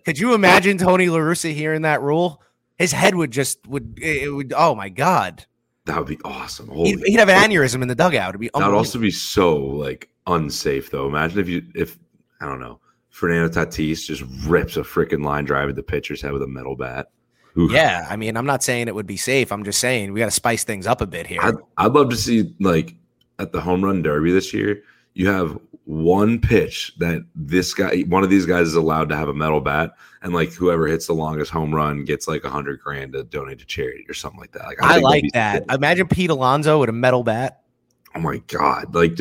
Could 0.05 0.19
you 0.19 0.33
imagine 0.35 0.77
Tony 0.77 1.07
LaRussa 1.07 1.53
hearing 1.53 1.81
that 1.81 2.01
rule? 2.01 2.41
His 2.77 2.93
head 2.93 3.13
would 3.13 3.31
just 3.31 3.67
would 3.67 3.99
it 4.01 4.29
would 4.29 4.53
oh 4.55 4.73
my 4.73 4.87
god. 4.87 5.45
that 5.83 5.97
would 5.97 6.07
be 6.07 6.19
awesome. 6.23 6.69
Holy 6.69 6.91
He'd, 6.91 7.03
he'd 7.07 7.19
have 7.19 7.27
an 7.27 7.51
aneurysm 7.51 7.81
in 7.81 7.89
the 7.89 7.95
dugout. 7.95 8.29
It'd 8.29 8.39
be 8.39 8.49
That 8.53 8.67
would 8.67 8.77
also 8.77 8.99
be 8.99 9.11
so 9.11 9.57
like 9.57 10.07
unsafe 10.27 10.91
though. 10.91 11.09
Imagine 11.09 11.39
if 11.39 11.49
you 11.49 11.61
if 11.75 11.99
I 12.39 12.45
don't 12.45 12.61
know 12.61 12.79
Fernando 13.15 13.47
Tatis 13.47 14.05
just 14.05 14.23
rips 14.45 14.75
a 14.75 14.81
freaking 14.81 15.23
line 15.23 15.45
drive 15.45 15.69
at 15.69 15.77
the 15.77 15.83
pitcher's 15.83 16.21
head 16.21 16.33
with 16.33 16.41
a 16.41 16.47
metal 16.47 16.75
bat. 16.75 17.07
Oof. 17.57 17.71
Yeah, 17.71 18.05
I 18.09 18.17
mean, 18.17 18.35
I'm 18.35 18.45
not 18.45 18.61
saying 18.61 18.89
it 18.89 18.93
would 18.95 19.07
be 19.07 19.15
safe. 19.15 19.53
I'm 19.53 19.63
just 19.63 19.79
saying 19.79 20.11
we 20.11 20.19
got 20.19 20.25
to 20.25 20.31
spice 20.31 20.65
things 20.65 20.85
up 20.85 20.99
a 20.99 21.07
bit 21.07 21.25
here. 21.25 21.39
I'd, 21.41 21.53
I'd 21.77 21.93
love 21.93 22.09
to 22.09 22.17
see 22.17 22.53
like 22.59 22.93
at 23.39 23.53
the 23.53 23.61
home 23.61 23.85
run 23.85 24.01
derby 24.01 24.33
this 24.33 24.53
year. 24.53 24.83
You 25.13 25.29
have 25.29 25.57
one 25.85 26.41
pitch 26.41 26.91
that 26.97 27.21
this 27.35 27.73
guy, 27.73 28.01
one 28.01 28.25
of 28.25 28.29
these 28.29 28.45
guys, 28.45 28.67
is 28.67 28.75
allowed 28.75 29.07
to 29.07 29.15
have 29.15 29.29
a 29.29 29.33
metal 29.33 29.61
bat, 29.61 29.93
and 30.21 30.33
like 30.33 30.51
whoever 30.51 30.85
hits 30.85 31.07
the 31.07 31.13
longest 31.13 31.51
home 31.51 31.73
run 31.73 32.03
gets 32.03 32.27
like 32.27 32.43
a 32.43 32.49
hundred 32.49 32.81
grand 32.81 33.13
to 33.13 33.23
donate 33.23 33.59
to 33.59 33.65
charity 33.65 34.03
or 34.09 34.13
something 34.13 34.41
like 34.41 34.51
that. 34.51 34.65
Like 34.65 34.83
I 34.83 34.87
that'd 34.89 35.03
like 35.03 35.23
that. 35.31 35.63
Imagine 35.69 36.09
Pete 36.09 36.31
Alonso 36.31 36.81
with 36.81 36.89
a 36.89 36.91
metal 36.91 37.23
bat. 37.23 37.61
Oh 38.13 38.19
my 38.19 38.39
god! 38.47 38.93
Like 38.93 39.17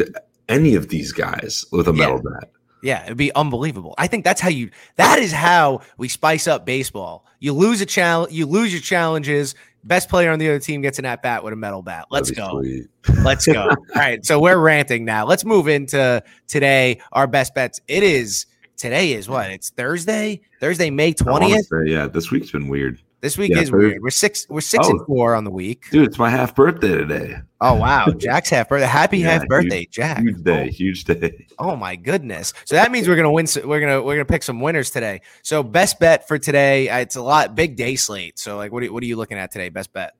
any 0.49 0.75
of 0.75 0.89
these 0.89 1.13
guys 1.13 1.65
with 1.71 1.87
a 1.87 1.93
Yeah. 1.93 2.07
metal 2.07 2.21
bat. 2.21 2.51
Yeah, 2.85 3.03
it'd 3.05 3.17
be 3.17 3.35
unbelievable. 3.35 3.95
I 3.97 4.07
think 4.09 4.25
that's 4.25 4.43
how 4.43 4.51
you. 4.51 4.71
That 4.97 5.19
is 5.19 5.33
how 5.33 5.81
we 5.97 6.09
spice 6.09 6.47
up 6.47 6.67
baseball. 6.67 7.25
You 7.41 7.55
lose 7.55 7.81
a 7.81 7.87
challenge. 7.87 8.33
You 8.35 8.45
lose 8.45 8.73
your 8.75 8.83
challenges. 8.83 9.55
Best 9.85 10.11
player 10.11 10.31
on 10.31 10.39
the 10.39 10.49
other 10.49 10.59
team 10.59 10.83
gets 10.83 10.99
an 10.99 11.07
at 11.07 11.23
bat 11.23 11.43
with 11.43 11.55
a 11.55 11.57
metal 11.57 11.81
bat. 11.81 12.07
Let's 12.11 12.31
go. 12.31 12.61
sweet. 12.61 12.87
Let's 13.23 13.47
go. 13.47 13.63
All 13.71 13.77
right. 13.95 14.25
So 14.25 14.39
we're 14.39 14.59
ranting 14.59 15.07
now. 15.07 15.25
Let's 15.25 15.47
move 15.47 15.67
into 15.67 16.23
today. 16.47 17.01
Our 17.13 17.27
best 17.27 17.55
bets. 17.55 17.81
It 17.89 18.03
is 18.03 18.45
today 18.77 19.13
is 19.13 19.31
what? 19.31 19.51
It's 19.51 19.71
Thursday. 19.71 20.43
Thursday, 20.61 20.91
May 20.91 21.15
twentieth. 21.15 21.67
say, 21.67 21.87
yeah, 21.87 22.07
this 22.07 22.31
week's 22.31 22.51
been 22.51 22.69
weird, 22.69 23.01
This 23.25 23.39
week 23.39 23.53
Yeah, 23.53 23.61
is 23.63 23.73
weird. 23.73 24.03
We're 24.03 24.11
six. 24.11 24.47
We're 24.51 24.61
six 24.61 24.87
and 24.87 25.01
Oh. 25.01 25.05
four 25.07 25.35
on 25.35 25.45
the 25.45 25.51
week. 25.51 25.87
dude. 25.91 26.07
It's 26.07 26.19
my 26.19 26.29
half 26.29 26.55
birthday 26.55 26.89
today. 26.95 27.37
Oh 27.59 27.73
wow, 27.73 28.09
Jack's 28.19 28.51
half 28.51 28.69
birthday. 28.69 28.87
Happy 28.87 29.17
Yeah, 29.21 29.31
half 29.31 29.41
huge- 29.45 29.49
birthday, 29.49 29.89
Jack. 29.91 30.19
Huge 30.21 30.43
day, 30.43 30.69
huge 30.71 31.05
day. 31.05 31.47
Oh, 31.59 31.71
oh 31.71 31.77
my 31.77 31.97
goodness. 31.97 32.53
So 32.67 32.75
that 32.75 32.93
means 32.93 33.09
we're 33.09 33.17
gonna 33.17 33.33
win. 33.33 33.47
We're 33.65 33.81
gonna 33.81 34.03
we're 34.03 34.17
gonna 34.17 34.27
pick 34.27 34.43
some 34.43 34.61
winners 34.61 34.91
today. 34.91 35.23
So 35.41 35.63
best 35.63 35.99
bet 36.01 36.29
for 36.29 36.39
today. 36.39 36.91
uh, 36.91 36.99
It's 36.99 37.17
a 37.17 37.23
lot 37.23 37.55
big 37.55 37.77
day 37.77 37.97
slate. 37.97 38.39
So 38.39 38.59
like, 38.59 38.73
what 38.73 38.83
are, 38.83 38.93
what 38.93 39.03
are 39.03 39.07
you 39.07 39.17
looking 39.17 39.39
at 39.39 39.51
today? 39.51 39.71
Best 39.71 39.95
bet. 39.95 40.13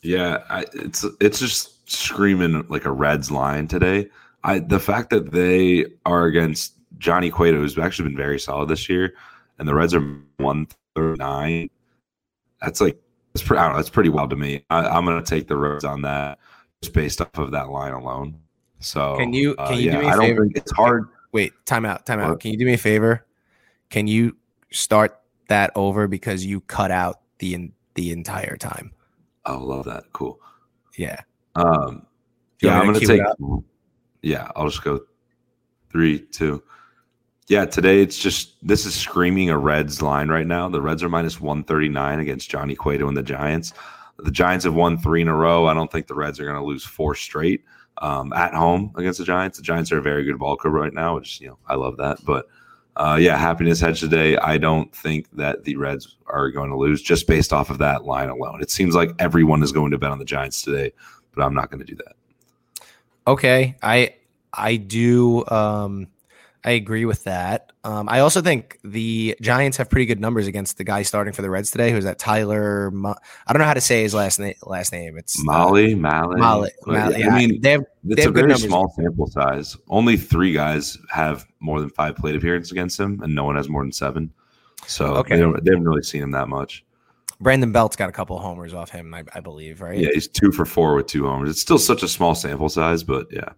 Yeah, 0.00 0.38
I, 0.48 0.64
it's 0.72 1.04
it's 1.20 1.38
just 1.38 1.90
screaming 1.92 2.64
like 2.70 2.86
a 2.86 2.90
Reds 2.90 3.30
line 3.30 3.68
today. 3.68 4.08
I 4.44 4.60
the 4.60 4.80
fact 4.80 5.10
that 5.10 5.30
they 5.30 5.84
are 6.06 6.24
against 6.24 6.72
Johnny 6.96 7.30
Cueto, 7.30 7.58
who's 7.58 7.76
actually 7.76 8.08
been 8.08 8.16
very 8.16 8.38
solid 8.40 8.70
this 8.70 8.88
year, 8.88 9.12
and 9.58 9.68
the 9.68 9.74
Reds 9.74 9.92
are 9.94 10.00
one 10.38 10.68
thirty 10.94 11.18
nine. 11.18 11.68
That's 12.60 12.80
like 12.80 13.00
it's 13.34 13.42
pretty. 13.42 13.60
I 13.60 13.66
don't 13.66 13.74
know. 13.74 13.80
It's 13.80 13.90
pretty 13.90 14.08
wild 14.08 14.30
to 14.30 14.36
me. 14.36 14.64
I, 14.70 14.96
am 14.96 15.04
going 15.04 15.22
to 15.22 15.28
take 15.28 15.46
the 15.46 15.56
Reds 15.56 15.84
on 15.84 16.02
that 16.02 16.38
just 16.82 16.94
based 16.94 17.20
off 17.20 17.36
of 17.38 17.50
that 17.52 17.68
line 17.68 17.92
alone. 17.92 18.40
So 18.80 19.16
can 19.16 19.32
you 19.32 19.54
uh, 19.58 19.66
can 19.66 19.74
uh, 19.74 19.78
you 19.78 19.86
yeah, 19.86 19.92
do 19.92 19.98
me 19.98 20.04
a 20.04 20.08
I 20.08 20.18
favor? 20.18 20.34
Don't 20.36 20.52
think 20.52 20.56
it's 20.56 20.72
hard. 20.72 21.08
Wait, 21.32 21.52
time 21.66 21.84
out, 21.84 22.06
time 22.06 22.20
out. 22.20 22.40
Can 22.40 22.52
you 22.52 22.58
do 22.58 22.64
me 22.64 22.74
a 22.74 22.78
favor? 22.78 23.26
Can 23.90 24.06
you 24.06 24.36
start 24.70 25.20
that 25.48 25.70
over 25.74 26.08
because 26.08 26.44
you 26.44 26.60
cut 26.62 26.90
out 26.90 27.20
the 27.38 27.70
the 27.94 28.12
entire 28.12 28.56
time? 28.56 28.92
I 29.44 29.54
love 29.54 29.84
that. 29.84 30.04
Cool. 30.12 30.40
Yeah. 30.96 31.20
Um. 31.54 32.06
Yeah, 32.62 32.80
I'm 32.80 32.86
gonna 32.86 33.00
take. 33.00 33.20
Yeah, 34.22 34.50
I'll 34.56 34.68
just 34.68 34.82
go 34.82 35.00
three, 35.90 36.20
two. 36.20 36.62
Yeah, 37.48 37.64
today 37.64 38.02
it's 38.02 38.18
just 38.18 38.54
this 38.66 38.86
is 38.86 38.94
screaming 38.94 39.50
a 39.50 39.58
Reds 39.58 40.02
line 40.02 40.28
right 40.28 40.46
now. 40.46 40.68
The 40.68 40.82
Reds 40.82 41.02
are 41.04 41.08
minus 41.08 41.40
139 41.40 42.18
against 42.18 42.50
Johnny 42.50 42.74
Cueto 42.74 43.06
and 43.06 43.16
the 43.16 43.22
Giants. 43.22 43.72
The 44.18 44.32
Giants 44.32 44.64
have 44.64 44.74
won 44.74 44.98
three 44.98 45.22
in 45.22 45.28
a 45.28 45.34
row. 45.34 45.66
I 45.66 45.74
don't 45.74 45.90
think 45.92 46.08
the 46.08 46.14
Reds 46.14 46.40
are 46.40 46.44
going 46.44 46.56
to 46.56 46.64
lose 46.64 46.84
four 46.84 47.14
straight 47.14 47.62
um, 47.98 48.32
at 48.32 48.52
home 48.52 48.92
against 48.96 49.20
the 49.20 49.24
Giants. 49.24 49.58
The 49.58 49.64
Giants 49.64 49.92
are 49.92 49.98
a 49.98 50.02
very 50.02 50.24
good 50.24 50.38
ball 50.38 50.56
club 50.56 50.74
right 50.74 50.92
now, 50.92 51.14
which 51.14 51.40
you 51.40 51.46
know 51.46 51.58
I 51.68 51.76
love 51.76 51.98
that. 51.98 52.18
But 52.24 52.48
uh, 52.96 53.16
yeah, 53.20 53.36
happiness 53.36 53.78
hedge 53.78 54.00
today. 54.00 54.36
I 54.38 54.58
don't 54.58 54.92
think 54.92 55.30
that 55.36 55.62
the 55.62 55.76
Reds 55.76 56.16
are 56.26 56.50
going 56.50 56.70
to 56.70 56.76
lose 56.76 57.00
just 57.00 57.28
based 57.28 57.52
off 57.52 57.70
of 57.70 57.78
that 57.78 58.04
line 58.04 58.28
alone. 58.28 58.60
It 58.60 58.72
seems 58.72 58.96
like 58.96 59.12
everyone 59.20 59.62
is 59.62 59.70
going 59.70 59.92
to 59.92 59.98
bet 59.98 60.10
on 60.10 60.18
the 60.18 60.24
Giants 60.24 60.62
today, 60.62 60.92
but 61.32 61.44
I'm 61.44 61.54
not 61.54 61.70
going 61.70 61.84
to 61.84 61.86
do 61.86 61.94
that. 61.96 62.86
Okay, 63.28 63.76
I 63.82 64.16
I 64.52 64.76
do. 64.76 65.46
Um, 65.46 66.08
I 66.66 66.70
agree 66.70 67.04
with 67.04 67.22
that. 67.24 67.70
Um, 67.84 68.08
I 68.08 68.18
also 68.18 68.42
think 68.42 68.80
the 68.82 69.36
Giants 69.40 69.76
have 69.76 69.88
pretty 69.88 70.06
good 70.06 70.20
numbers 70.20 70.48
against 70.48 70.78
the 70.78 70.84
guy 70.84 71.02
starting 71.02 71.32
for 71.32 71.42
the 71.42 71.48
Reds 71.48 71.70
today. 71.70 71.92
Who's 71.92 72.02
that? 72.02 72.18
Tyler. 72.18 72.90
Mo- 72.90 73.14
I 73.46 73.52
don't 73.52 73.60
know 73.60 73.66
how 73.66 73.74
to 73.74 73.80
say 73.80 74.02
his 74.02 74.12
last 74.12 74.40
name. 74.40 74.56
Last 74.64 74.90
name. 74.90 75.16
It's 75.16 75.40
Mahle. 75.46 75.94
Uh, 75.94 75.96
Mahle. 75.96 76.36
Mahle. 76.36 76.70
Mahle. 76.84 77.18
Yeah, 77.18 77.28
I 77.28 77.38
mean, 77.38 77.60
they 77.60 77.70
have. 77.70 77.82
It's 78.04 78.16
they 78.16 78.22
have 78.22 78.36
a 78.36 78.40
very 78.40 78.58
small 78.58 78.92
sample 78.96 79.28
size. 79.28 79.76
Only 79.88 80.16
three 80.16 80.52
guys 80.52 80.98
have 81.08 81.46
more 81.60 81.80
than 81.80 81.88
five 81.90 82.16
plate 82.16 82.34
appearances 82.34 82.72
against 82.72 82.98
him, 82.98 83.20
and 83.22 83.32
no 83.32 83.44
one 83.44 83.54
has 83.54 83.68
more 83.68 83.84
than 83.84 83.92
seven. 83.92 84.32
So 84.88 85.14
okay. 85.18 85.36
they, 85.36 85.42
they 85.42 85.70
haven't 85.70 85.88
really 85.88 86.02
seen 86.02 86.22
him 86.22 86.32
that 86.32 86.48
much. 86.48 86.84
Brandon 87.40 87.70
Belt's 87.70 87.94
got 87.94 88.08
a 88.08 88.12
couple 88.12 88.38
homers 88.40 88.74
off 88.74 88.90
him, 88.90 89.14
I, 89.14 89.22
I 89.34 89.40
believe, 89.40 89.80
right? 89.80 89.98
Yeah, 89.98 90.08
he's 90.12 90.26
two 90.26 90.50
for 90.50 90.64
four 90.64 90.96
with 90.96 91.06
two 91.06 91.26
homers. 91.26 91.50
It's 91.50 91.60
still 91.60 91.78
such 91.78 92.02
a 92.02 92.08
small 92.08 92.34
sample 92.34 92.68
size, 92.68 93.04
but 93.04 93.28
yeah. 93.30 93.50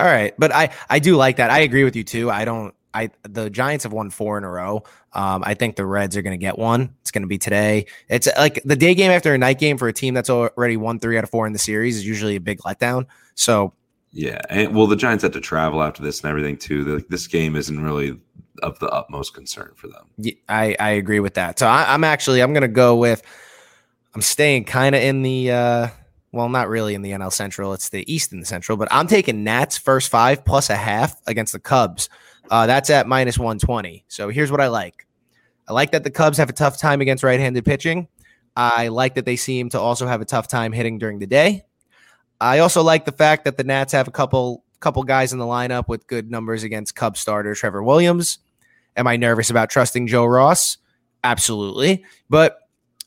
All 0.00 0.06
right, 0.06 0.32
but 0.38 0.50
I 0.50 0.70
I 0.88 0.98
do 0.98 1.16
like 1.16 1.36
that. 1.36 1.50
I 1.50 1.58
agree 1.58 1.84
with 1.84 1.94
you 1.94 2.04
too. 2.04 2.30
I 2.30 2.46
don't. 2.46 2.74
I 2.94 3.10
the 3.22 3.50
Giants 3.50 3.84
have 3.84 3.92
won 3.92 4.08
four 4.08 4.38
in 4.38 4.44
a 4.44 4.48
row. 4.48 4.82
Um, 5.12 5.42
I 5.44 5.52
think 5.52 5.76
the 5.76 5.84
Reds 5.84 6.16
are 6.16 6.22
going 6.22 6.38
to 6.38 6.42
get 6.42 6.58
one. 6.58 6.94
It's 7.02 7.10
going 7.10 7.20
to 7.20 7.28
be 7.28 7.36
today. 7.36 7.84
It's 8.08 8.26
like 8.38 8.62
the 8.64 8.76
day 8.76 8.94
game 8.94 9.10
after 9.10 9.34
a 9.34 9.38
night 9.38 9.58
game 9.58 9.76
for 9.76 9.88
a 9.88 9.92
team 9.92 10.14
that's 10.14 10.30
already 10.30 10.78
won 10.78 11.00
three 11.00 11.18
out 11.18 11.24
of 11.24 11.28
four 11.28 11.46
in 11.46 11.52
the 11.52 11.58
series 11.58 11.98
is 11.98 12.06
usually 12.06 12.34
a 12.34 12.40
big 12.40 12.60
letdown. 12.60 13.06
So 13.34 13.74
yeah, 14.10 14.40
and 14.48 14.74
well, 14.74 14.86
the 14.86 14.96
Giants 14.96 15.22
had 15.22 15.34
to 15.34 15.40
travel 15.40 15.82
after 15.82 16.02
this 16.02 16.22
and 16.22 16.30
everything 16.30 16.56
too. 16.56 16.82
The, 16.82 17.04
this 17.10 17.26
game 17.26 17.56
isn't 17.56 17.82
really 17.82 18.18
of 18.62 18.78
the 18.78 18.88
utmost 18.88 19.34
concern 19.34 19.72
for 19.76 19.88
them. 19.88 20.06
Yeah, 20.16 20.32
I 20.48 20.76
I 20.80 20.90
agree 20.92 21.20
with 21.20 21.34
that. 21.34 21.58
So 21.58 21.66
I, 21.66 21.94
am 21.94 22.04
actually 22.04 22.42
I'm 22.42 22.54
going 22.54 22.62
to 22.62 22.68
go 22.68 22.96
with. 22.96 23.22
I'm 24.14 24.22
staying 24.22 24.64
kind 24.64 24.94
of 24.94 25.02
in 25.02 25.20
the. 25.20 25.50
uh 25.50 25.88
well, 26.32 26.48
not 26.48 26.68
really 26.68 26.94
in 26.94 27.02
the 27.02 27.10
NL 27.10 27.32
Central. 27.32 27.72
It's 27.72 27.88
the 27.88 28.10
East 28.12 28.32
in 28.32 28.40
the 28.40 28.46
Central, 28.46 28.78
but 28.78 28.88
I'm 28.90 29.06
taking 29.06 29.42
Nats 29.42 29.76
first 29.76 30.10
five 30.10 30.44
plus 30.44 30.70
a 30.70 30.76
half 30.76 31.20
against 31.26 31.52
the 31.52 31.58
Cubs. 31.58 32.08
Uh, 32.50 32.66
that's 32.66 32.90
at 32.90 33.06
minus 33.06 33.38
120. 33.38 34.04
So 34.08 34.28
here's 34.28 34.50
what 34.50 34.60
I 34.60 34.68
like 34.68 35.06
I 35.68 35.72
like 35.72 35.92
that 35.92 36.04
the 36.04 36.10
Cubs 36.10 36.38
have 36.38 36.50
a 36.50 36.52
tough 36.52 36.78
time 36.78 37.00
against 37.00 37.22
right 37.22 37.38
handed 37.38 37.64
pitching. 37.64 38.08
I 38.56 38.88
like 38.88 39.14
that 39.14 39.24
they 39.24 39.36
seem 39.36 39.70
to 39.70 39.80
also 39.80 40.06
have 40.06 40.20
a 40.20 40.24
tough 40.24 40.48
time 40.48 40.72
hitting 40.72 40.98
during 40.98 41.20
the 41.20 41.26
day. 41.26 41.64
I 42.40 42.58
also 42.58 42.82
like 42.82 43.04
the 43.04 43.12
fact 43.12 43.44
that 43.44 43.56
the 43.56 43.64
Nats 43.64 43.92
have 43.92 44.08
a 44.08 44.12
couple 44.12 44.64
couple 44.80 45.02
guys 45.02 45.32
in 45.32 45.38
the 45.38 45.44
lineup 45.44 45.88
with 45.88 46.06
good 46.06 46.30
numbers 46.30 46.62
against 46.62 46.96
Cub 46.96 47.16
starter 47.16 47.54
Trevor 47.54 47.82
Williams. 47.82 48.38
Am 48.96 49.06
I 49.06 49.16
nervous 49.16 49.50
about 49.50 49.70
trusting 49.70 50.06
Joe 50.06 50.24
Ross? 50.24 50.78
Absolutely. 51.22 52.04
But 52.28 52.58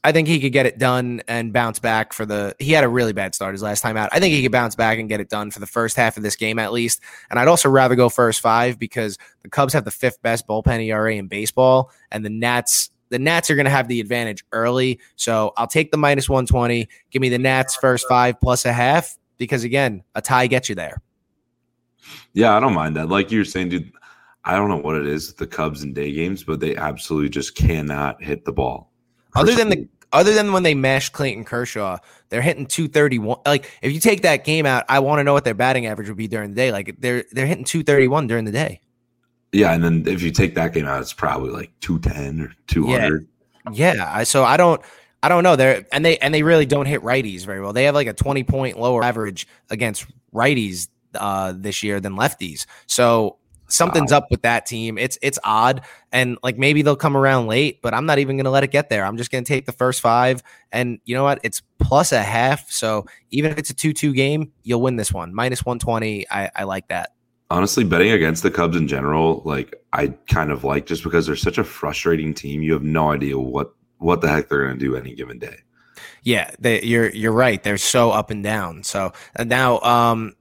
I 0.06 0.12
think 0.12 0.28
he 0.28 0.40
could 0.40 0.52
get 0.52 0.66
it 0.66 0.78
done 0.78 1.22
and 1.28 1.54
bounce 1.54 1.80
back 1.80 2.12
for 2.12 2.26
the. 2.26 2.56
He 2.60 2.72
had 2.74 2.84
a 2.84 2.90
really 2.90 3.14
bad 3.14 3.34
start 3.34 3.54
his 3.54 3.62
last 3.62 3.82
time 3.82 3.96
out. 3.96 4.10
I 4.12 4.20
think 4.20 4.34
he 4.34 4.42
could 4.42 4.52
bounce 4.52 4.76
back 4.76 5.00
and 5.00 5.08
get 5.08 5.22
it 5.22 5.30
done 5.30 5.50
for 5.50 5.60
the 5.60 5.68
first 5.68 5.96
half 5.96 6.18
of 6.18 6.24
this 6.24 6.36
game 6.36 6.60
at 6.60 6.74
least. 6.74 7.02
And 7.30 7.40
I'd 7.40 7.48
also 7.48 7.70
rather 7.70 7.96
go 7.96 8.10
first 8.10 8.42
five 8.42 8.78
because 8.78 9.18
the 9.44 9.50
Cubs 9.50 9.74
have 9.74 9.86
the 9.86 9.92
fifth 9.92 10.22
best 10.22 10.46
bullpen 10.46 10.86
ERA 10.86 11.16
in 11.16 11.28
baseball, 11.28 11.92
and 12.12 12.26
the 12.26 12.30
Nats. 12.30 12.90
The 13.10 13.20
Nats 13.20 13.52
are 13.52 13.56
going 13.56 13.66
to 13.66 13.72
have 13.72 13.88
the 13.88 14.00
advantage 14.00 14.44
early, 14.52 15.00
so 15.16 15.54
I'll 15.56 15.68
take 15.68 15.92
the 15.92 15.98
minus 15.98 16.28
one 16.28 16.46
twenty. 16.46 16.90
Give 17.12 17.22
me 17.22 17.30
the 17.30 17.38
Nats 17.38 17.76
first 17.76 18.06
five 18.10 18.40
plus 18.42 18.66
a 18.66 18.74
half 18.74 19.18
because 19.38 19.64
again, 19.64 20.04
a 20.16 20.22
tie 20.22 20.48
gets 20.48 20.68
you 20.68 20.76
there. 20.76 21.02
Yeah, 22.34 22.58
I 22.58 22.60
don't 22.60 22.74
mind 22.74 22.96
that. 22.98 23.10
Like 23.10 23.32
you 23.32 23.40
were 23.40 23.46
saying, 23.46 23.70
dude. 23.70 23.92
I 24.46 24.58
don't 24.58 24.68
know 24.68 24.76
what 24.76 24.98
it 24.98 25.08
is, 25.08 25.34
the 25.36 25.48
Cubs 25.48 25.84
in 25.84 25.94
day 25.94 26.12
games, 26.12 26.44
but 26.44 26.60
they 26.60 26.76
absolutely 26.76 27.30
just 27.30 27.56
cannot 27.56 28.22
hit 28.22 28.44
the 28.44 28.52
ball. 28.52 28.93
Other 29.36 29.56
than 29.56 29.70
the 29.70 29.88
other 30.12 30.34
than 30.34 30.54
when 30.54 30.64
they 30.64 30.76
mash 30.76 31.10
Clayton 31.10 31.44
Kershaw, 31.44 31.98
they're 32.30 32.42
hitting 32.42 32.68
231. 32.68 33.40
Like 33.46 33.70
if 33.82 33.92
you 33.92 34.00
take 34.00 34.22
that 34.22 34.46
game 34.46 34.66
out, 34.66 34.86
I 34.88 35.00
want 35.00 35.20
to 35.20 35.24
know 35.24 35.34
what 35.34 35.44
their 35.44 35.56
batting 35.56 35.88
average 35.88 36.08
would 36.08 36.18
be 36.18 36.28
during 36.28 36.52
the 36.52 36.56
day. 36.56 36.72
Like 36.72 36.96
they're 37.00 37.26
they're 37.32 37.48
hitting 37.48 37.66
231 37.66 38.28
during 38.28 38.46
the 38.46 38.52
day. 38.52 38.80
Yeah, 39.52 39.74
and 39.74 39.84
then 39.84 40.04
if 40.08 40.22
you 40.22 40.32
take 40.32 40.56
that 40.56 40.74
game 40.74 40.86
out, 40.86 41.02
it's 41.02 41.14
probably 41.14 41.52
like 41.52 41.72
210 41.82 42.42
or 42.42 42.54
200. 42.68 43.28
Yeah. 43.72 43.94
yeah. 43.94 44.24
So 44.24 44.44
I 44.44 44.58
don't 44.58 44.82
I 45.22 45.30
don't 45.30 45.44
know. 45.44 45.56
They're 45.56 45.86
and 45.92 46.06
they 46.06 46.18
and 46.18 46.34
they 46.34 46.44
really 46.44 46.66
don't 46.66 46.86
hit 46.86 47.02
righties 47.02 47.46
very 47.46 47.62
well. 47.62 47.74
They 47.74 47.86
have 47.86 47.96
like 47.96 48.08
a 48.08 48.14
20 48.14 48.44
point 48.44 48.80
lower 48.80 49.04
average 49.04 49.48
against 49.70 50.06
righties 50.34 50.90
uh, 51.16 51.54
this 51.56 51.82
year 51.82 52.00
than 52.00 52.16
lefties. 52.16 52.66
So 52.88 53.38
something's 53.74 54.12
wow. 54.12 54.20
up 54.20 54.32
with 54.32 54.44
that 54.44 54.66
team. 54.66 54.98
It's 54.98 55.18
it's 55.22 55.40
odd, 55.44 55.82
and 56.12 56.38
like 56.44 56.58
maybe 56.58 56.82
they'll 56.82 56.96
come 56.96 57.18
around 57.18 57.48
late, 57.48 57.82
but 57.82 57.94
I'm 57.94 58.06
not 58.06 58.20
even 58.20 58.38
going 58.38 58.46
to 58.46 58.52
let 58.52 58.64
it 58.64 58.72
get 58.72 58.90
there. 58.90 59.04
I'm 59.06 59.18
just 59.18 59.32
going 59.32 59.44
to 59.44 59.48
take 59.48 59.66
the 59.66 59.72
first 59.72 60.00
five, 60.00 60.44
and 60.72 61.00
you 61.06 61.16
know 61.16 61.24
what? 61.24 61.40
It's 61.44 61.62
plus 61.80 62.12
a 62.12 62.22
half. 62.22 62.72
So 62.72 63.06
even 63.32 63.52
if 63.52 63.58
it's 63.58 63.70
a 63.70 63.74
two-two 63.74 64.14
game, 64.14 64.52
you'll 64.64 64.82
win 64.82 64.96
this 64.96 65.12
one. 65.12 65.34
Minus 65.34 65.66
one 65.66 65.80
twenty. 65.80 66.26
I, 66.30 66.50
I 66.56 66.64
like 66.64 66.88
that. 66.90 67.10
Honestly, 67.50 67.84
betting 67.84 68.12
against 68.12 68.42
the 68.44 68.50
Cubs 68.52 68.78
in 68.78 68.88
general, 68.88 69.42
like 69.46 69.76
I 69.92 70.08
kind 70.28 70.52
of 70.52 70.64
like 70.64 70.86
just 70.86 71.04
because 71.04 71.28
they're 71.28 71.36
such 71.36 71.58
a 71.58 71.64
frustrating 71.64 72.34
team. 72.34 72.62
You 72.62 72.74
have 72.74 72.84
no 72.84 73.12
idea 73.12 73.38
what 73.38 73.74
what 73.98 74.22
the 74.22 74.28
heck 74.28 74.50
they're 74.50 74.66
going 74.66 74.80
to 74.80 74.86
do 74.86 74.96
any 74.96 75.16
given 75.16 75.40
day. 75.40 75.58
Yeah, 76.24 76.52
they, 76.58 76.82
you're 76.84 77.10
you're 77.10 77.34
right. 77.34 77.62
They're 77.62 77.78
so 77.78 78.12
up 78.12 78.32
and 78.32 78.44
down. 78.44 78.84
So 78.84 79.14
now, 79.38 79.80
um, 79.82 80.34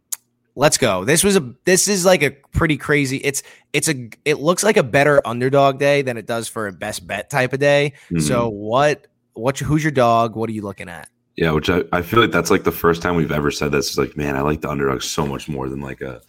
let's 0.55 0.79
go. 0.79 1.05
This 1.05 1.25
was 1.25 1.37
a 1.37 1.55
this 1.65 1.89
is 1.89 2.05
like 2.05 2.23
a 2.23 2.31
pretty 2.31 2.77
crazy. 2.77 3.19
It's 3.19 3.43
it's 3.73 3.89
a 3.89 4.11
it 4.25 4.39
looks 4.41 4.63
like 4.63 4.77
a 4.77 4.83
better 4.83 5.21
underdog 5.27 5.79
day 5.79 6.03
than 6.03 6.17
it 6.17 6.27
does 6.27 6.49
for 6.49 6.67
a 6.67 6.73
best 6.73 7.07
bet 7.07 7.31
type 7.31 7.53
of 7.53 7.61
day. 7.61 7.95
Mm-hmm. 8.07 8.21
So 8.21 8.49
what 8.49 9.07
what 9.35 9.59
who's 9.59 9.83
your 9.83 9.93
dog? 9.93 10.37
What 10.37 10.49
are 10.51 10.53
you 10.53 10.63
looking 10.63 10.89
at? 10.89 11.09
Yeah, 11.37 11.53
which 11.53 11.71
I, 11.71 11.83
I 11.93 12.03
feel 12.03 12.21
like 12.21 12.31
that's 12.31 12.51
like 12.51 12.65
the 12.65 12.73
first 12.73 13.01
time 13.01 13.17
we've 13.17 13.33
ever 13.33 13.51
said 13.51 13.73
this. 13.73 13.89
It's 13.89 13.99
like, 13.99 14.17
man, 14.17 14.37
I 14.37 14.43
like 14.43 14.61
the 14.61 14.69
underdog 14.69 15.03
so 15.03 15.27
much 15.27 15.49
more 15.49 15.69
than 15.69 15.81
like 15.81 16.03
a 16.03 16.21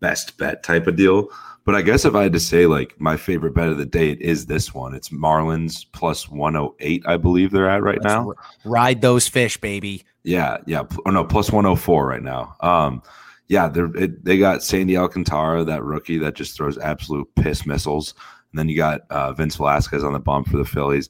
best 0.00 0.36
bet 0.36 0.62
type 0.62 0.86
of 0.88 0.96
deal. 0.96 1.28
But 1.64 1.74
I 1.74 1.82
guess 1.82 2.04
if 2.04 2.14
I 2.14 2.22
had 2.22 2.32
to 2.32 2.40
say 2.40 2.66
like 2.66 2.98
my 2.98 3.16
favorite 3.16 3.54
bet 3.54 3.68
of 3.68 3.76
the 3.76 3.84
day, 3.84 4.10
it 4.10 4.20
is 4.20 4.46
this 4.46 4.72
one. 4.72 4.94
It's 4.94 5.10
Marlins 5.10 5.84
plus 5.92 6.28
108, 6.28 7.02
I 7.06 7.16
believe 7.18 7.50
they're 7.50 7.68
at 7.68 7.82
right 7.82 8.02
Let's 8.02 8.06
now. 8.06 8.32
Ride 8.64 9.02
those 9.02 9.28
fish, 9.28 9.60
baby. 9.60 10.02
Yeah, 10.24 10.58
yeah. 10.66 10.84
Oh 11.04 11.10
no, 11.10 11.24
plus 11.24 11.52
104 11.52 12.06
right 12.06 12.22
now. 12.22 12.56
Um, 12.60 13.02
yeah, 13.48 13.70
it, 13.74 14.24
they 14.24 14.38
got 14.38 14.62
Sandy 14.62 14.96
Alcantara, 14.96 15.64
that 15.64 15.82
rookie 15.82 16.18
that 16.18 16.34
just 16.34 16.56
throws 16.56 16.78
absolute 16.78 17.28
piss 17.34 17.64
missiles. 17.64 18.14
And 18.52 18.58
then 18.58 18.68
you 18.68 18.76
got 18.76 19.02
uh, 19.10 19.32
Vince 19.32 19.56
Velasquez 19.56 20.04
on 20.04 20.12
the 20.12 20.20
bump 20.20 20.48
for 20.48 20.58
the 20.58 20.64
Phillies. 20.64 21.08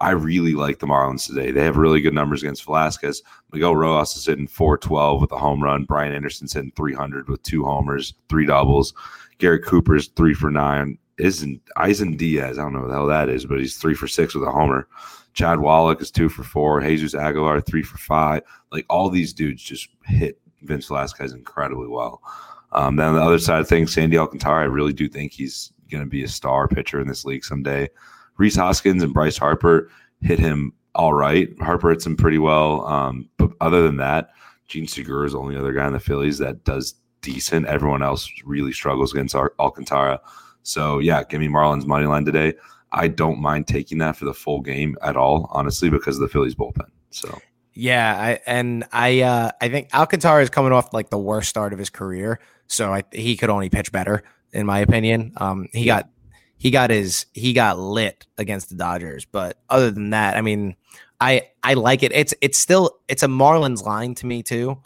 I 0.00 0.10
really 0.10 0.54
like 0.54 0.78
the 0.78 0.86
Marlins 0.86 1.26
today. 1.26 1.50
They 1.50 1.64
have 1.64 1.76
really 1.76 2.00
good 2.00 2.14
numbers 2.14 2.42
against 2.42 2.64
Velasquez. 2.64 3.22
Miguel 3.52 3.76
Rojas 3.76 4.16
is 4.16 4.24
hitting 4.24 4.46
412 4.46 5.20
with 5.20 5.32
a 5.32 5.38
home 5.38 5.62
run. 5.62 5.84
Brian 5.84 6.14
Anderson's 6.14 6.54
hitting 6.54 6.72
300 6.74 7.28
with 7.28 7.42
two 7.42 7.64
homers, 7.64 8.14
three 8.28 8.46
doubles. 8.46 8.94
Garrett 9.38 9.64
Cooper's 9.64 10.08
three 10.08 10.32
for 10.32 10.50
nine. 10.50 10.96
Isn't 11.18 11.60
Isan 11.84 12.16
Diaz? 12.16 12.58
I 12.58 12.62
don't 12.62 12.72
know 12.72 12.80
what 12.80 12.88
the 12.88 12.94
hell 12.94 13.06
that 13.08 13.28
is, 13.28 13.44
but 13.44 13.58
he's 13.58 13.76
three 13.76 13.94
for 13.94 14.08
six 14.08 14.34
with 14.34 14.48
a 14.48 14.50
homer. 14.50 14.88
Chad 15.34 15.60
Wallach 15.60 16.00
is 16.00 16.10
two 16.10 16.28
for 16.28 16.44
four. 16.44 16.80
Jesus 16.80 17.14
Aguilar 17.14 17.60
three 17.60 17.82
for 17.82 17.98
five. 17.98 18.42
Like 18.72 18.86
all 18.88 19.10
these 19.10 19.34
dudes 19.34 19.62
just 19.62 19.88
hit 20.06 20.40
Vince 20.62 20.86
Velasquez 20.86 21.32
incredibly 21.32 21.88
well. 21.88 22.22
Um, 22.72 22.96
then 22.96 23.08
on 23.08 23.14
the 23.16 23.22
other 23.22 23.38
side 23.38 23.60
of 23.60 23.68
things, 23.68 23.92
Sandy 23.92 24.18
Alcantara, 24.18 24.62
I 24.62 24.66
really 24.66 24.92
do 24.92 25.08
think 25.08 25.32
he's 25.32 25.72
going 25.90 26.04
to 26.04 26.08
be 26.08 26.22
a 26.22 26.28
star 26.28 26.68
pitcher 26.68 27.00
in 27.00 27.08
this 27.08 27.24
league 27.24 27.44
someday. 27.44 27.88
Rhys 28.36 28.56
Hoskins 28.56 29.02
and 29.02 29.12
Bryce 29.12 29.36
Harper 29.36 29.90
hit 30.22 30.38
him 30.38 30.72
all 30.94 31.14
right. 31.14 31.48
Harper 31.60 31.90
hits 31.90 32.06
him 32.06 32.16
pretty 32.16 32.38
well. 32.38 32.86
Um, 32.86 33.28
but 33.36 33.50
other 33.60 33.82
than 33.82 33.96
that, 33.98 34.30
Jean 34.68 34.86
Segura 34.86 35.26
is 35.26 35.32
the 35.32 35.38
only 35.38 35.56
other 35.56 35.72
guy 35.72 35.86
in 35.86 35.92
the 35.92 36.00
Phillies 36.00 36.38
that 36.38 36.64
does 36.64 36.94
decent. 37.22 37.66
Everyone 37.66 38.02
else 38.02 38.30
really 38.44 38.72
struggles 38.72 39.12
against 39.12 39.34
Alcantara. 39.34 40.20
So 40.62 40.98
yeah, 40.98 41.24
give 41.24 41.40
me 41.40 41.48
Marlins 41.48 41.86
money 41.86 42.06
line 42.06 42.24
today. 42.24 42.54
I 42.92 43.08
don't 43.08 43.40
mind 43.40 43.66
taking 43.66 43.98
that 43.98 44.16
for 44.16 44.24
the 44.24 44.34
full 44.34 44.60
game 44.60 44.96
at 45.02 45.16
all, 45.16 45.48
honestly, 45.52 45.90
because 45.90 46.16
of 46.16 46.22
the 46.22 46.28
Phillies 46.28 46.54
bullpen. 46.54 46.88
So 47.10 47.40
yeah, 47.72 48.14
I, 48.16 48.40
and 48.46 48.84
I 48.92 49.20
uh, 49.20 49.50
I 49.60 49.68
think 49.68 49.94
Alcantara 49.94 50.42
is 50.42 50.50
coming 50.50 50.72
off 50.72 50.92
like 50.92 51.10
the 51.10 51.18
worst 51.18 51.48
start 51.48 51.72
of 51.72 51.78
his 51.78 51.90
career, 51.90 52.40
so 52.66 52.92
I, 52.92 53.04
he 53.12 53.36
could 53.36 53.50
only 53.50 53.70
pitch 53.70 53.92
better 53.92 54.22
in 54.52 54.66
my 54.66 54.80
opinion. 54.80 55.32
Um, 55.36 55.68
he 55.72 55.84
got 55.84 56.08
he 56.56 56.70
got 56.70 56.90
his 56.90 57.26
he 57.32 57.52
got 57.52 57.78
lit 57.78 58.26
against 58.38 58.68
the 58.68 58.74
Dodgers, 58.74 59.24
but 59.24 59.58
other 59.68 59.90
than 59.90 60.10
that, 60.10 60.36
I 60.36 60.42
mean, 60.42 60.76
I 61.20 61.48
I 61.62 61.74
like 61.74 62.02
it. 62.02 62.12
It's 62.12 62.34
it's 62.40 62.58
still 62.58 62.98
it's 63.08 63.22
a 63.22 63.28
Marlins 63.28 63.84
line 63.84 64.14
to 64.16 64.26
me 64.26 64.42
too. 64.42 64.82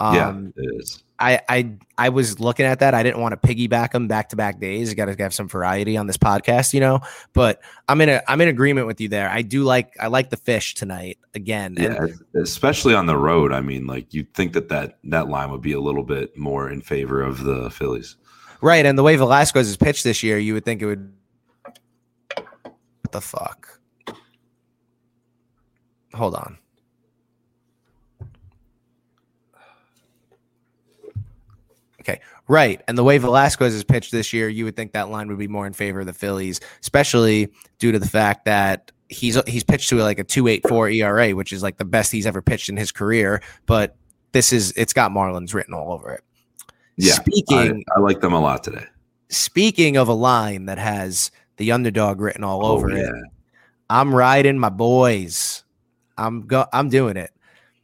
Um, 0.00 0.14
yeah, 0.14 0.62
it 0.64 0.80
is. 0.80 1.02
I, 1.18 1.40
I 1.50 1.76
I 1.98 2.08
was 2.08 2.40
looking 2.40 2.64
at 2.64 2.78
that. 2.80 2.94
I 2.94 3.02
didn't 3.02 3.20
want 3.20 3.40
to 3.40 3.48
piggyback 3.48 3.92
them 3.92 4.08
back 4.08 4.30
to 4.30 4.36
back 4.36 4.58
days. 4.58 4.88
You 4.88 4.96
got 4.96 5.04
to 5.04 5.22
have 5.22 5.34
some 5.34 5.48
variety 5.48 5.98
on 5.98 6.06
this 6.06 6.16
podcast, 6.16 6.72
you 6.72 6.80
know. 6.80 7.00
But 7.34 7.60
I'm 7.88 8.00
in 8.00 8.08
a 8.08 8.22
I'm 8.26 8.40
in 8.40 8.48
agreement 8.48 8.86
with 8.86 9.02
you 9.02 9.08
there. 9.08 9.28
I 9.28 9.42
do 9.42 9.62
like 9.62 9.94
I 10.00 10.06
like 10.06 10.30
the 10.30 10.38
fish 10.38 10.74
tonight 10.74 11.18
again. 11.34 11.76
Yeah, 11.78 12.04
and, 12.04 12.18
especially 12.42 12.94
on 12.94 13.04
the 13.04 13.18
road. 13.18 13.52
I 13.52 13.60
mean, 13.60 13.86
like 13.86 14.14
you'd 14.14 14.32
think 14.32 14.54
that 14.54 14.70
that 14.70 14.98
that 15.04 15.28
line 15.28 15.50
would 15.50 15.60
be 15.60 15.72
a 15.72 15.80
little 15.80 16.04
bit 16.04 16.34
more 16.38 16.70
in 16.70 16.80
favor 16.80 17.20
of 17.20 17.44
the 17.44 17.70
Phillies. 17.70 18.16
Right, 18.62 18.86
and 18.86 18.96
the 18.96 19.02
way 19.02 19.16
Velasquez 19.16 19.68
is 19.68 19.76
pitched 19.76 20.04
this 20.04 20.22
year, 20.22 20.38
you 20.38 20.54
would 20.54 20.64
think 20.64 20.80
it 20.80 20.86
would. 20.86 21.12
What 22.62 23.12
the 23.12 23.20
fuck? 23.20 23.78
Hold 26.14 26.34
on. 26.34 26.58
Okay, 32.00 32.20
right. 32.48 32.80
And 32.88 32.96
the 32.96 33.04
way 33.04 33.18
Velasquez 33.18 33.74
is 33.74 33.84
pitched 33.84 34.10
this 34.10 34.32
year, 34.32 34.48
you 34.48 34.64
would 34.64 34.74
think 34.74 34.92
that 34.92 35.10
line 35.10 35.28
would 35.28 35.38
be 35.38 35.48
more 35.48 35.66
in 35.66 35.74
favor 35.74 36.00
of 36.00 36.06
the 36.06 36.14
Phillies, 36.14 36.60
especially 36.80 37.52
due 37.78 37.92
to 37.92 37.98
the 37.98 38.08
fact 38.08 38.46
that 38.46 38.90
he's 39.08 39.38
he's 39.46 39.64
pitched 39.64 39.90
to 39.90 39.96
like 39.96 40.18
a 40.18 40.24
two 40.24 40.48
eight 40.48 40.66
four 40.66 40.88
ERA, 40.88 41.32
which 41.32 41.52
is 41.52 41.62
like 41.62 41.76
the 41.76 41.84
best 41.84 42.10
he's 42.10 42.26
ever 42.26 42.40
pitched 42.40 42.68
in 42.68 42.76
his 42.76 42.90
career. 42.90 43.42
But 43.66 43.96
this 44.32 44.52
is 44.52 44.72
it's 44.76 44.92
got 44.92 45.10
Marlins 45.10 45.52
written 45.52 45.74
all 45.74 45.92
over 45.92 46.12
it. 46.12 46.24
Yeah, 46.96 47.14
speaking, 47.14 47.84
I, 47.90 47.98
I 47.98 48.00
like 48.00 48.20
them 48.20 48.32
a 48.32 48.40
lot 48.40 48.64
today. 48.64 48.84
Speaking 49.28 49.96
of 49.96 50.08
a 50.08 50.14
line 50.14 50.66
that 50.66 50.78
has 50.78 51.30
the 51.56 51.72
underdog 51.72 52.20
written 52.20 52.44
all 52.44 52.64
oh, 52.64 52.72
over 52.72 52.90
yeah. 52.90 53.08
it, 53.08 53.14
I'm 53.90 54.14
riding 54.14 54.58
my 54.58 54.70
boys. 54.70 55.64
I'm 56.16 56.46
go. 56.46 56.66
I'm 56.72 56.88
doing 56.88 57.16
it. 57.16 57.30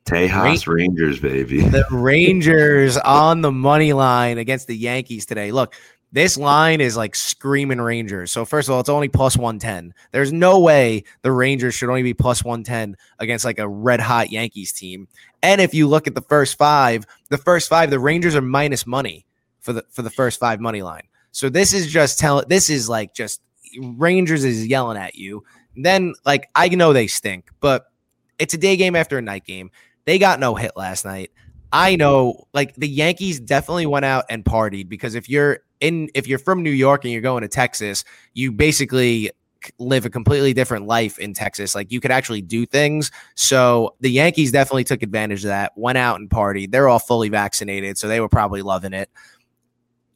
Tejas 0.07 0.67
Rangers, 0.73 1.21
baby. 1.21 1.61
The 1.63 1.85
Rangers 1.91 2.97
on 2.97 3.41
the 3.41 3.51
money 3.51 3.93
line 3.93 4.39
against 4.39 4.69
the 4.69 4.77
Yankees 4.77 5.27
today. 5.27 5.51
Look, 5.51 5.75
this 6.13 6.39
line 6.39 6.81
is 6.81 6.97
like 6.97 7.15
screaming 7.15 7.81
Rangers. 7.81 8.31
So 8.31 8.45
first 8.45 8.69
of 8.69 8.75
all, 8.75 8.81
it's 8.81 8.89
only 8.89 9.09
plus 9.09 9.37
110. 9.37 9.93
There's 10.13 10.33
no 10.33 10.61
way 10.61 11.05
the 11.23 11.33
Rangers 11.33 11.75
should 11.75 11.89
only 11.89 12.05
be 12.05 12.15
plus 12.15 12.45
110 12.45 12.97
against 13.19 13.45
like 13.45 13.59
a 13.59 13.69
red 13.69 14.01
hot 14.01 14.31
Yankees 14.31 14.73
team. 14.73 15.09
And 15.43 15.61
if 15.61 15.75
you 15.75 15.89
look 15.89 16.07
at 16.07 16.15
the 16.15 16.23
first 16.23 16.57
5, 16.57 17.05
the 17.29 17.39
first 17.39 17.69
5 17.69 17.91
the 17.91 17.99
Rangers 17.99 18.37
are 18.37 18.43
minus 18.43 18.87
money 18.87 19.27
for 19.61 19.73
the 19.73 19.85
for 19.91 20.03
the 20.03 20.11
first 20.11 20.39
5 20.39 20.61
money 20.61 20.83
line. 20.83 21.09
So 21.33 21.49
this 21.49 21.73
is 21.73 21.89
just 21.89 22.19
tell 22.19 22.45
this 22.47 22.71
is 22.71 22.89
like 22.89 23.13
just 23.13 23.43
Rangers 23.79 24.45
is 24.45 24.67
yelling 24.67 24.97
at 24.97 25.17
you. 25.17 25.45
Then 25.77 26.15
like 26.25 26.49
I 26.55 26.69
know 26.69 26.93
they 26.93 27.09
stink, 27.09 27.51
but 27.61 27.91
it's 28.39 28.55
a 28.55 28.59
day 28.59 28.77
game 28.77 28.97
after 28.97 29.19
a 29.19 29.23
night 29.23 29.45
game. 29.45 29.71
They 30.07 30.19
got 30.19 30.41
no 30.41 30.55
hit 30.55 30.73
last 30.77 31.05
night. 31.05 31.31
I 31.73 31.97
know 31.97 32.47
like 32.55 32.75
the 32.77 32.89
Yankees 32.89 33.41
definitely 33.41 33.87
went 33.87 34.05
out 34.05 34.25
and 34.31 34.45
partied 34.45 34.89
because 34.89 35.15
if 35.15 35.29
you're 35.29 35.59
in 35.81 36.09
if 36.15 36.27
you're 36.27 36.39
from 36.39 36.63
New 36.63 36.71
York 36.71 37.05
and 37.05 37.13
you're 37.13 37.23
going 37.23 37.43
to 37.43 37.49
Texas, 37.49 38.05
you 38.33 38.53
basically 38.53 39.31
live 39.79 40.07
a 40.07 40.11
completely 40.11 40.53
different 40.53 40.87
life 40.87 41.19
in 41.19 41.35
Texas. 41.35 41.75
Like 41.75 41.91
you 41.91 42.01
could 42.01 42.13
actually 42.13 42.43
do 42.43 42.67
things. 42.67 43.11
So 43.35 43.97
the 44.01 44.11
Yankees 44.11 44.53
definitely 44.53 44.85
took 44.85 45.03
advantage 45.03 45.45
of 45.45 45.49
that, 45.49 45.73
went 45.77 45.99
out 45.99 46.21
and 46.21 46.31
partied. 46.31 46.71
They're 46.71 46.89
all 46.89 47.01
fully 47.01 47.29
vaccinated, 47.29 47.99
so 47.99 48.07
they 48.09 48.21
were 48.21 48.29
probably 48.29 48.63
loving 48.63 48.93
it. 48.93 49.11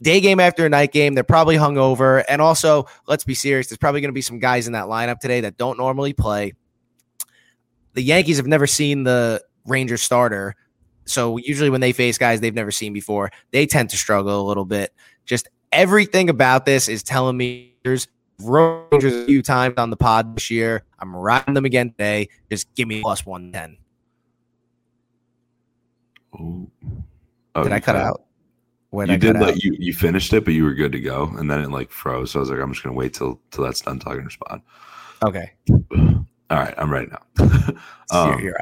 Day 0.02 0.20
game 0.20 0.40
after 0.40 0.66
night 0.68 0.92
game, 0.92 1.14
they're 1.14 1.24
probably 1.24 1.56
hungover. 1.56 2.24
And 2.28 2.40
also, 2.40 2.86
let's 3.06 3.24
be 3.24 3.34
serious, 3.34 3.66
there's 3.68 3.78
probably 3.78 4.00
going 4.00 4.10
to 4.10 4.14
be 4.14 4.22
some 4.22 4.38
guys 4.38 4.66
in 4.66 4.72
that 4.72 4.86
lineup 4.86 5.18
today 5.18 5.42
that 5.42 5.58
don't 5.58 5.76
normally 5.76 6.12
play. 6.12 6.54
The 7.94 8.02
Yankees 8.02 8.38
have 8.38 8.46
never 8.46 8.66
seen 8.66 9.02
the 9.02 9.42
Rangers 9.66 10.02
starter. 10.02 10.54
So 11.04 11.36
usually 11.38 11.70
when 11.70 11.80
they 11.80 11.92
face 11.92 12.18
guys 12.18 12.40
they've 12.40 12.54
never 12.54 12.70
seen 12.70 12.92
before, 12.92 13.30
they 13.50 13.66
tend 13.66 13.90
to 13.90 13.96
struggle 13.96 14.40
a 14.40 14.46
little 14.46 14.64
bit. 14.64 14.94
Just 15.24 15.48
everything 15.72 16.30
about 16.30 16.66
this 16.66 16.88
is 16.88 17.02
telling 17.02 17.36
me 17.36 17.74
there's 17.84 18.08
Rangers 18.42 19.14
a 19.14 19.26
few 19.26 19.42
times 19.42 19.74
on 19.76 19.90
the 19.90 19.96
pod 19.96 20.36
this 20.36 20.50
year. 20.50 20.84
I'm 20.98 21.14
riding 21.14 21.54
them 21.54 21.64
again 21.64 21.90
today. 21.90 22.28
Just 22.50 22.74
give 22.74 22.88
me 22.88 23.02
plus 23.02 23.26
110. 23.26 23.76
Oh, 27.54 27.62
did 27.62 27.72
I 27.72 27.80
cut 27.80 27.96
out? 27.96 28.22
When 28.90 29.08
you 29.08 29.14
I 29.14 29.16
did 29.18 29.38
like 29.38 29.62
you 29.62 29.76
you 29.78 29.92
finished 29.94 30.32
it, 30.32 30.44
but 30.44 30.54
you 30.54 30.64
were 30.64 30.74
good 30.74 30.92
to 30.92 31.00
go, 31.00 31.30
and 31.36 31.50
then 31.50 31.60
it 31.60 31.70
like 31.70 31.90
froze. 31.90 32.32
So 32.32 32.38
I 32.38 32.40
was 32.40 32.50
like, 32.50 32.60
I'm 32.60 32.72
just 32.72 32.82
gonna 32.82 32.96
wait 32.96 33.14
till 33.14 33.40
till 33.50 33.64
that's 33.64 33.80
done 33.82 34.00
talking. 34.00 34.24
Respond. 34.24 34.62
Okay. 35.24 35.52
All 35.70 36.26
right, 36.50 36.74
I'm 36.76 36.90
ready 36.90 37.08
now. 37.08 37.44
um, 38.10 38.30
you're, 38.30 38.40
you're 38.40 38.60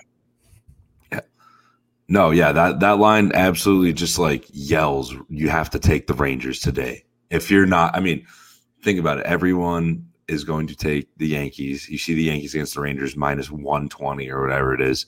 no, 2.09 2.31
yeah, 2.31 2.53
that 2.53 2.81
that 2.81 2.99
line 2.99 3.33
absolutely 3.35 3.93
just 3.93 4.19
like 4.19 4.47
yells. 4.51 5.15
You 5.29 5.51
have 5.51 5.69
to 5.71 5.79
take 5.79 6.07
the 6.07 6.15
Rangers 6.15 6.59
today. 6.59 7.05
If 7.31 7.51
you're 7.51 7.67
not, 7.67 7.95
I 7.95 8.01
mean, 8.01 8.27
think 8.83 8.99
about 8.99 9.19
it. 9.19 9.27
Everyone 9.27 10.07
is 10.27 10.45
going 10.45 10.67
to 10.69 10.77
take 10.77 11.09
the 11.19 11.29
Yankees. 11.29 11.89
You 11.89 11.99
see 11.99 12.15
the 12.15 12.25
Yankees 12.25 12.55
against 12.55 12.75
the 12.75 12.81
Rangers 12.81 13.17
minus 13.17 13.51
one 13.51 13.91
twenty 13.91 14.31
or 14.31 14.41
whatever 14.41 14.73
it 14.73 14.81
is. 14.81 15.05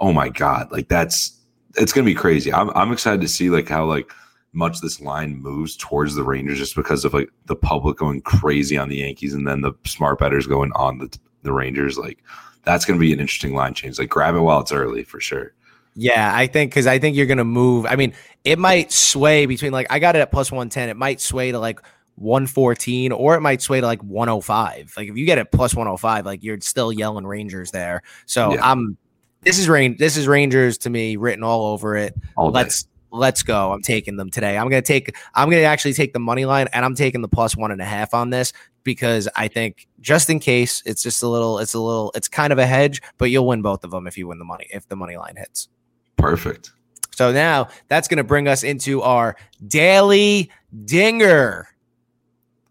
Oh 0.00 0.12
my 0.12 0.28
god, 0.28 0.72
like 0.72 0.88
that's 0.88 1.38
it's 1.76 1.92
gonna 1.92 2.04
be 2.04 2.14
crazy. 2.14 2.52
I'm 2.52 2.70
I'm 2.70 2.92
excited 2.92 3.20
to 3.20 3.28
see 3.28 3.48
like 3.48 3.68
how 3.68 3.84
like 3.84 4.10
much 4.52 4.80
this 4.80 5.00
line 5.00 5.40
moves 5.40 5.76
towards 5.76 6.16
the 6.16 6.24
Rangers 6.24 6.58
just 6.58 6.74
because 6.74 7.04
of 7.04 7.14
like 7.14 7.30
the 7.46 7.56
public 7.56 7.96
going 7.96 8.20
crazy 8.20 8.76
on 8.76 8.88
the 8.88 8.98
Yankees 8.98 9.32
and 9.32 9.46
then 9.46 9.60
the 9.60 9.72
smart 9.86 10.18
betters 10.18 10.48
going 10.48 10.72
on 10.72 10.98
the 10.98 11.16
the 11.42 11.52
Rangers. 11.52 11.98
Like 11.98 12.18
that's 12.64 12.84
gonna 12.84 12.98
be 12.98 13.12
an 13.12 13.20
interesting 13.20 13.54
line 13.54 13.74
change. 13.74 14.00
Like 14.00 14.08
grab 14.08 14.34
it 14.34 14.40
while 14.40 14.60
it's 14.60 14.72
early 14.72 15.04
for 15.04 15.20
sure. 15.20 15.54
Yeah, 15.94 16.32
I 16.34 16.46
think 16.46 16.70
because 16.70 16.86
I 16.86 16.98
think 16.98 17.16
you're 17.16 17.26
gonna 17.26 17.44
move. 17.44 17.86
I 17.86 17.96
mean, 17.96 18.14
it 18.44 18.58
might 18.58 18.92
sway 18.92 19.46
between 19.46 19.72
like 19.72 19.86
I 19.90 19.98
got 19.98 20.16
it 20.16 20.20
at 20.20 20.30
plus 20.30 20.50
one 20.50 20.68
ten. 20.68 20.88
It 20.88 20.96
might 20.96 21.20
sway 21.20 21.52
to 21.52 21.58
like 21.58 21.80
114 22.16 23.12
or 23.12 23.34
it 23.34 23.40
might 23.40 23.62
sway 23.62 23.80
to 23.80 23.86
like 23.86 24.02
105. 24.02 24.94
Like 24.96 25.08
if 25.08 25.16
you 25.16 25.26
get 25.26 25.38
it 25.38 25.50
plus 25.50 25.74
105, 25.74 26.26
like 26.26 26.42
you're 26.42 26.60
still 26.60 26.92
yelling 26.92 27.26
Rangers 27.26 27.70
there. 27.70 28.02
So 28.26 28.54
yeah. 28.54 28.70
I'm 28.70 28.96
this 29.42 29.58
is 29.58 29.68
rain 29.68 29.96
this 29.98 30.16
is 30.16 30.28
Rangers 30.28 30.78
to 30.78 30.90
me 30.90 31.16
written 31.16 31.42
all 31.42 31.66
over 31.66 31.96
it. 31.96 32.14
All 32.36 32.50
let's 32.50 32.86
let's 33.10 33.42
go. 33.42 33.72
I'm 33.72 33.82
taking 33.82 34.16
them 34.16 34.30
today. 34.30 34.56
I'm 34.56 34.68
gonna 34.68 34.82
take 34.82 35.16
I'm 35.34 35.50
gonna 35.50 35.62
actually 35.62 35.94
take 35.94 36.12
the 36.12 36.20
money 36.20 36.44
line 36.44 36.68
and 36.72 36.84
I'm 36.84 36.94
taking 36.94 37.22
the 37.22 37.28
plus 37.28 37.56
one 37.56 37.70
and 37.70 37.80
a 37.80 37.86
half 37.86 38.14
on 38.14 38.30
this 38.30 38.52
because 38.84 39.28
I 39.36 39.48
think 39.48 39.88
just 40.00 40.30
in 40.30 40.38
case 40.38 40.82
it's 40.84 41.02
just 41.02 41.22
a 41.22 41.28
little 41.28 41.58
it's 41.58 41.74
a 41.74 41.80
little 41.80 42.12
it's 42.14 42.28
kind 42.28 42.52
of 42.52 42.58
a 42.58 42.66
hedge, 42.66 43.02
but 43.18 43.30
you'll 43.30 43.46
win 43.46 43.62
both 43.62 43.84
of 43.84 43.90
them 43.90 44.06
if 44.06 44.16
you 44.16 44.26
win 44.28 44.38
the 44.38 44.44
money 44.44 44.66
if 44.70 44.88
the 44.88 44.96
money 44.96 45.16
line 45.16 45.36
hits. 45.36 45.68
Perfect. 46.16 46.72
So 47.14 47.32
now 47.32 47.68
that's 47.88 48.08
going 48.08 48.18
to 48.18 48.24
bring 48.24 48.48
us 48.48 48.62
into 48.62 49.02
our 49.02 49.36
daily 49.66 50.50
dinger. 50.84 51.68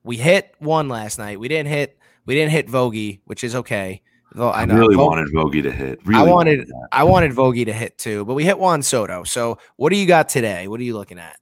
We 0.03 0.17
hit 0.17 0.55
one 0.59 0.89
last 0.89 1.19
night. 1.19 1.39
We 1.39 1.47
didn't 1.47 1.69
hit. 1.69 1.97
We 2.25 2.35
didn't 2.35 2.51
hit 2.51 2.67
Vogie, 2.67 3.19
which 3.25 3.43
is 3.43 3.55
okay. 3.55 4.01
Though 4.33 4.51
I, 4.51 4.65
know, 4.65 4.75
really 4.75 4.95
wanted 4.95 5.27
Vogie 5.33 5.61
to 5.63 5.71
hit. 5.71 5.99
Really 6.05 6.21
I 6.21 6.23
wanted. 6.23 6.59
wanted 6.59 6.71
I 6.91 7.03
wanted 7.03 7.31
Vogie 7.33 7.65
to 7.65 7.73
hit 7.73 7.97
too, 7.97 8.23
but 8.25 8.33
we 8.33 8.45
hit 8.45 8.57
Juan 8.57 8.81
Soto. 8.81 9.23
So 9.23 9.57
what 9.75 9.89
do 9.89 9.97
you 9.97 10.07
got 10.07 10.29
today? 10.29 10.67
What 10.67 10.79
are 10.79 10.83
you 10.83 10.93
looking 10.93 11.19
at? 11.19 11.37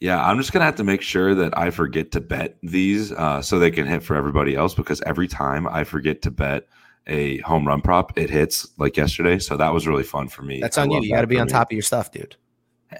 Yeah, 0.00 0.22
I'm 0.24 0.38
just 0.38 0.52
gonna 0.52 0.64
have 0.64 0.76
to 0.76 0.84
make 0.84 1.02
sure 1.02 1.34
that 1.34 1.56
I 1.56 1.70
forget 1.70 2.12
to 2.12 2.20
bet 2.20 2.56
these 2.62 3.12
uh, 3.12 3.42
so 3.42 3.58
they 3.58 3.70
can 3.70 3.86
hit 3.86 4.02
for 4.02 4.16
everybody 4.16 4.54
else 4.54 4.74
because 4.74 5.02
every 5.02 5.28
time 5.28 5.68
I 5.68 5.84
forget 5.84 6.22
to 6.22 6.30
bet 6.30 6.66
a 7.06 7.38
home 7.38 7.66
run 7.66 7.80
prop, 7.80 8.16
it 8.18 8.30
hits 8.30 8.68
like 8.78 8.96
yesterday. 8.96 9.38
So 9.38 9.56
that 9.56 9.72
was 9.72 9.86
really 9.86 10.02
fun 10.02 10.28
for 10.28 10.42
me. 10.42 10.60
That's 10.60 10.78
on 10.78 10.90
you. 10.90 11.00
You 11.02 11.14
got 11.14 11.22
to 11.22 11.26
be 11.26 11.38
on 11.38 11.46
me. 11.46 11.52
top 11.52 11.68
of 11.68 11.72
your 11.72 11.82
stuff, 11.82 12.10
dude. 12.10 12.36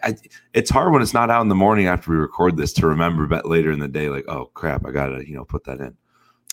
I, 0.02 0.16
it's 0.52 0.70
hard 0.70 0.92
when 0.92 1.02
it's 1.02 1.14
not 1.14 1.30
out 1.30 1.42
in 1.42 1.48
the 1.48 1.54
morning 1.54 1.86
after 1.86 2.10
we 2.10 2.16
record 2.16 2.56
this 2.56 2.72
to 2.74 2.86
remember 2.86 3.26
bet 3.26 3.46
later 3.46 3.70
in 3.70 3.78
the 3.78 3.88
day, 3.88 4.08
like, 4.08 4.24
oh 4.28 4.46
crap, 4.46 4.84
I 4.86 4.90
gotta, 4.90 5.26
you 5.26 5.34
know, 5.34 5.44
put 5.44 5.64
that 5.64 5.80
in. 5.80 5.96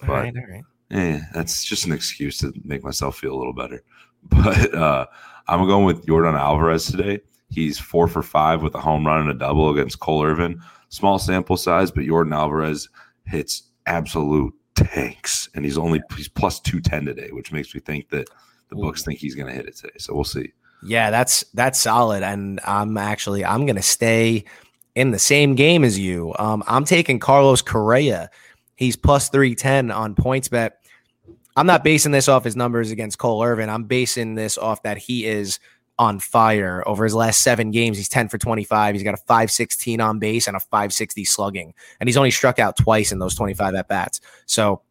But 0.01 0.09
all 0.09 0.15
right, 0.15 0.35
all 0.35 0.43
right. 0.47 0.63
Eh, 0.91 1.21
that's 1.33 1.63
just 1.63 1.85
an 1.85 1.93
excuse 1.93 2.37
to 2.39 2.53
make 2.63 2.83
myself 2.83 3.17
feel 3.17 3.33
a 3.33 3.37
little 3.37 3.53
better. 3.53 3.83
But 4.23 4.75
uh, 4.75 5.07
I'm 5.47 5.65
going 5.65 5.83
with 5.83 6.05
Yordan 6.05 6.39
Alvarez 6.39 6.85
today. 6.85 7.21
He's 7.49 7.79
four 7.79 8.07
for 8.07 8.21
five 8.21 8.61
with 8.61 8.75
a 8.75 8.79
home 8.79 9.07
run 9.07 9.21
and 9.21 9.31
a 9.31 9.33
double 9.33 9.71
against 9.71 9.99
Cole 9.99 10.23
Irvin. 10.23 10.61
Small 10.89 11.17
sample 11.17 11.57
size, 11.57 11.89
but 11.89 12.03
Yordan 12.03 12.35
Alvarez 12.35 12.87
hits 13.25 13.63
absolute 13.87 14.53
tanks, 14.75 15.49
and 15.55 15.65
he's 15.65 15.77
only 15.77 16.01
he's 16.15 16.27
plus 16.27 16.59
two 16.59 16.79
ten 16.79 17.05
today, 17.05 17.29
which 17.31 17.51
makes 17.51 17.73
me 17.73 17.81
think 17.81 18.09
that 18.09 18.29
the 18.69 18.75
books 18.75 19.03
think 19.03 19.19
he's 19.19 19.35
going 19.35 19.47
to 19.47 19.53
hit 19.53 19.67
it 19.67 19.75
today. 19.75 19.93
So 19.97 20.13
we'll 20.13 20.23
see. 20.23 20.51
Yeah, 20.83 21.11
that's 21.11 21.43
that's 21.53 21.79
solid, 21.79 22.23
and 22.23 22.59
I'm 22.65 22.97
actually 22.97 23.45
I'm 23.45 23.65
going 23.65 23.75
to 23.75 23.81
stay 23.81 24.45
in 24.95 25.11
the 25.11 25.19
same 25.19 25.55
game 25.55 25.83
as 25.83 25.99
you. 25.99 26.33
Um, 26.39 26.63
I'm 26.67 26.85
taking 26.85 27.19
Carlos 27.19 27.61
Correa. 27.61 28.29
He's 28.75 28.95
plus 28.95 29.29
three 29.29 29.55
ten 29.55 29.91
on 29.91 30.15
points 30.15 30.47
bet. 30.47 30.77
I'm 31.55 31.67
not 31.67 31.83
basing 31.83 32.13
this 32.13 32.27
off 32.27 32.45
his 32.45 32.55
numbers 32.55 32.91
against 32.91 33.17
Cole 33.17 33.43
Irvin. 33.43 33.69
I'm 33.69 33.83
basing 33.83 34.35
this 34.35 34.57
off 34.57 34.83
that 34.83 34.97
he 34.97 35.25
is 35.25 35.59
on 36.01 36.17
fire 36.17 36.83
over 36.87 37.03
his 37.03 37.13
last 37.13 37.43
seven 37.43 37.69
games. 37.69 37.95
He's 37.95 38.09
10 38.09 38.27
for 38.27 38.39
25. 38.39 38.95
He's 38.95 39.03
got 39.03 39.13
a 39.13 39.17
516 39.17 40.01
on 40.01 40.17
base 40.17 40.47
and 40.47 40.57
a 40.57 40.59
560 40.59 41.23
slugging. 41.25 41.75
And 41.99 42.09
he's 42.09 42.17
only 42.17 42.31
struck 42.31 42.57
out 42.57 42.75
twice 42.75 43.11
in 43.11 43.19
those 43.19 43.35
25 43.35 43.75
at 43.75 43.87
bats. 43.87 44.19
So 44.47 44.81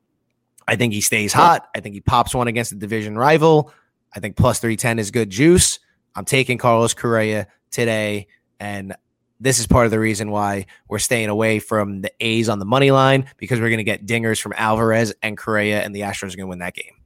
I 0.68 0.76
think 0.76 0.92
he 0.92 1.00
stays 1.00 1.32
hot. 1.32 1.68
I 1.74 1.80
think 1.80 1.96
he 1.96 2.00
pops 2.00 2.32
one 2.32 2.46
against 2.46 2.70
the 2.70 2.76
division 2.76 3.18
rival. 3.18 3.72
I 4.14 4.20
think 4.20 4.36
plus 4.36 4.60
310 4.60 5.00
is 5.00 5.10
good 5.10 5.30
juice. 5.30 5.80
I'm 6.14 6.24
taking 6.24 6.58
Carlos 6.58 6.94
Correa 6.94 7.48
today. 7.72 8.28
And 8.60 8.94
this 9.40 9.58
is 9.58 9.66
part 9.66 9.86
of 9.86 9.90
the 9.90 9.98
reason 9.98 10.30
why 10.30 10.66
we're 10.88 11.00
staying 11.00 11.28
away 11.28 11.58
from 11.58 12.02
the 12.02 12.12
A's 12.20 12.48
on 12.48 12.60
the 12.60 12.64
money 12.64 12.92
line 12.92 13.26
because 13.36 13.58
we're 13.58 13.68
going 13.68 13.78
to 13.78 13.84
get 13.84 14.06
dingers 14.06 14.40
from 14.40 14.54
Alvarez 14.56 15.12
and 15.24 15.36
Correa, 15.36 15.82
and 15.82 15.92
the 15.92 16.02
Astros 16.02 16.34
are 16.34 16.36
going 16.36 16.38
to 16.38 16.46
win 16.46 16.58
that 16.60 16.74
game. 16.74 16.99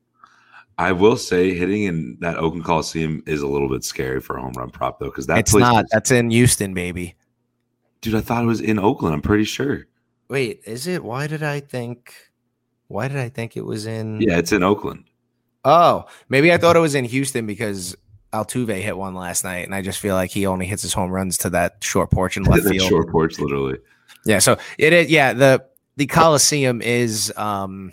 I 0.78 0.92
will 0.92 1.16
say 1.16 1.54
hitting 1.54 1.84
in 1.84 2.16
that 2.20 2.36
Oakland 2.36 2.64
Coliseum 2.64 3.22
is 3.26 3.42
a 3.42 3.46
little 3.46 3.68
bit 3.68 3.84
scary 3.84 4.20
for 4.20 4.36
a 4.36 4.42
home 4.42 4.54
run 4.56 4.70
prop 4.70 4.98
though, 4.98 5.06
because 5.06 5.26
that's 5.26 5.54
not. 5.54 5.84
Is, 5.84 5.90
that's 5.92 6.10
in 6.10 6.30
Houston, 6.30 6.74
baby. 6.74 7.14
Dude, 8.00 8.14
I 8.16 8.20
thought 8.20 8.42
it 8.42 8.46
was 8.46 8.60
in 8.60 8.78
Oakland. 8.78 9.14
I'm 9.14 9.22
pretty 9.22 9.44
sure. 9.44 9.86
Wait, 10.28 10.60
is 10.64 10.86
it? 10.86 11.04
Why 11.04 11.26
did 11.26 11.42
I 11.42 11.60
think? 11.60 12.14
Why 12.88 13.08
did 13.08 13.18
I 13.18 13.28
think 13.28 13.56
it 13.56 13.64
was 13.64 13.86
in? 13.86 14.20
Yeah, 14.20 14.38
it's 14.38 14.52
in 14.52 14.62
Oakland. 14.62 15.04
Oh, 15.64 16.06
maybe 16.28 16.52
I 16.52 16.58
thought 16.58 16.76
it 16.76 16.80
was 16.80 16.94
in 16.94 17.04
Houston 17.04 17.46
because 17.46 17.96
Altuve 18.32 18.80
hit 18.80 18.96
one 18.96 19.14
last 19.14 19.44
night, 19.44 19.64
and 19.64 19.74
I 19.74 19.80
just 19.80 20.00
feel 20.00 20.14
like 20.16 20.30
he 20.30 20.44
only 20.46 20.66
hits 20.66 20.82
his 20.82 20.92
home 20.92 21.10
runs 21.10 21.38
to 21.38 21.50
that 21.50 21.76
short 21.82 22.10
porch 22.10 22.36
in 22.36 22.42
left 22.44 22.64
field. 22.64 22.88
Short 22.88 23.10
porch, 23.10 23.38
literally. 23.38 23.78
Yeah. 24.26 24.40
So 24.40 24.58
it 24.76 24.92
is. 24.92 25.08
Yeah. 25.08 25.32
The 25.32 25.64
the 25.96 26.06
Coliseum 26.06 26.82
is. 26.82 27.32
um 27.36 27.92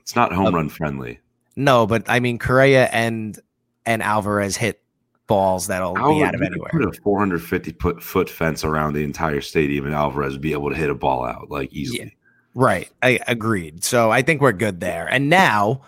It's 0.00 0.14
not 0.14 0.32
home 0.32 0.48
uh, 0.48 0.58
run 0.58 0.68
friendly. 0.68 1.18
No, 1.60 1.86
but 1.86 2.04
I 2.08 2.20
mean 2.20 2.38
Correa 2.38 2.86
and 2.86 3.38
and 3.86 4.02
Alvarez 4.02 4.56
hit 4.56 4.82
balls 5.26 5.68
that'll 5.68 5.96
Al- 5.96 6.14
be 6.14 6.24
out 6.24 6.34
of 6.34 6.42
anywhere. 6.42 6.70
Put 6.72 6.84
a 6.84 6.92
450 7.02 7.72
foot, 7.72 8.02
foot 8.02 8.28
fence 8.28 8.64
around 8.64 8.94
the 8.94 9.04
entire 9.04 9.40
stadium, 9.40 9.86
and 9.86 9.94
Alvarez 9.94 10.36
be 10.38 10.52
able 10.52 10.70
to 10.70 10.76
hit 10.76 10.90
a 10.90 10.94
ball 10.94 11.24
out 11.24 11.50
like 11.50 11.72
easily. 11.72 12.00
Yeah. 12.00 12.10
Right. 12.54 12.90
I 13.02 13.20
agreed. 13.28 13.84
So 13.84 14.10
I 14.10 14.22
think 14.22 14.40
we're 14.40 14.52
good 14.52 14.80
there. 14.80 15.06
And 15.06 15.28
now 15.28 15.82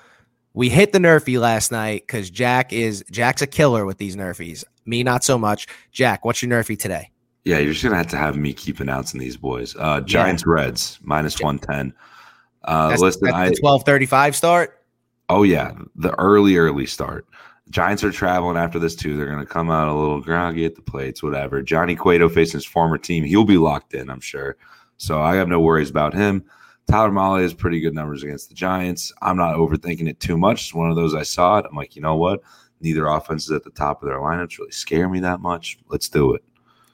we 0.55 0.69
hit 0.69 0.93
the 0.93 1.01
Nerfy 1.01 1.41
last 1.41 1.73
night 1.73 2.05
because 2.07 2.31
Jack 2.31 2.73
is 2.73 3.05
Jack's 3.11 3.43
a 3.43 3.47
killer 3.47 3.85
with 3.85 3.99
these 3.99 4.15
Nerfies. 4.15 4.63
Me, 4.85 5.03
not 5.03 5.25
so 5.25 5.39
much. 5.39 5.67
Jack, 5.91 6.25
what's 6.25 6.43
your 6.43 6.51
Nerfy 6.51 6.79
today? 6.79 7.11
Yeah, 7.45 7.59
you're 7.59 7.73
just 7.73 7.83
gonna 7.83 7.97
have 7.97 8.09
to 8.09 8.17
have 8.17 8.37
me 8.37 8.53
keep 8.53 8.79
announcing 8.79 9.19
these 9.19 9.37
boys. 9.37 9.75
Uh 9.77 10.01
Giants 10.03 10.45
yeah. 10.47 10.53
Reds 10.53 11.01
minus 11.03 11.41
one 11.41 11.59
ten. 11.59 11.93
Uh 12.63 12.91
that's, 12.91 13.03
listen, 13.03 13.25
that's 13.25 13.59
I 13.59 13.61
twelve 13.61 13.85
thirty 13.85 14.07
five 14.07 14.37
start. 14.37 14.82
Oh 15.33 15.45
yeah, 15.45 15.73
the 15.97 16.15
early 16.21 16.59
early 16.59 16.85
start. 16.85 17.27
Giants 17.71 18.05
are 18.05 18.13
traveling 18.13 18.59
after 18.59 18.79
this 18.79 18.95
too. 18.95 19.17
They're 19.17 19.31
gonna 19.31 19.47
come 19.47 19.71
out 19.71 19.89
a 19.89 19.95
little 19.95 20.21
groggy 20.21 20.67
at 20.67 20.75
the 20.75 20.83
plates, 20.83 21.23
whatever. 21.23 21.63
Johnny 21.63 21.97
Cueto 21.97 22.29
facing 22.29 22.59
his 22.59 22.67
former 22.67 22.99
team, 22.99 23.25
he'll 23.25 23.47
be 23.47 23.57
locked 23.57 23.95
in, 23.95 24.11
I'm 24.11 24.21
sure. 24.21 24.59
So 24.99 25.23
I 25.23 25.37
have 25.37 25.49
no 25.49 25.59
worries 25.59 25.89
about 25.89 26.13
him. 26.13 26.45
Tyler 26.87 27.11
Mahle 27.11 27.41
has 27.41 27.55
pretty 27.55 27.81
good 27.81 27.95
numbers 27.95 28.23
against 28.23 28.51
the 28.51 28.55
Giants. 28.55 29.11
I'm 29.23 29.39
not 29.39 29.57
overthinking 29.57 30.07
it 30.07 30.21
too 30.21 30.37
much. 30.37 30.65
It's 30.65 30.75
one 30.75 30.91
of 30.91 30.97
those 30.97 31.15
I 31.15 31.23
saw 31.23 31.57
it. 31.57 31.67
I'm 31.67 31.77
like, 31.77 31.97
you 31.97 32.03
know 32.03 32.17
what? 32.17 32.43
Neither 32.83 33.07
offense 33.07 33.45
is 33.45 33.53
at 33.53 33.65
the 33.65 33.71
top 33.71 34.03
of 34.03 34.11
their 34.11 34.19
lineups 34.19 34.59
really 34.59 34.71
scare 34.71 35.09
me 35.09 35.21
that 35.21 35.41
much. 35.41 35.79
Let's 35.89 36.11
do 36.11 36.35
it. 36.35 36.45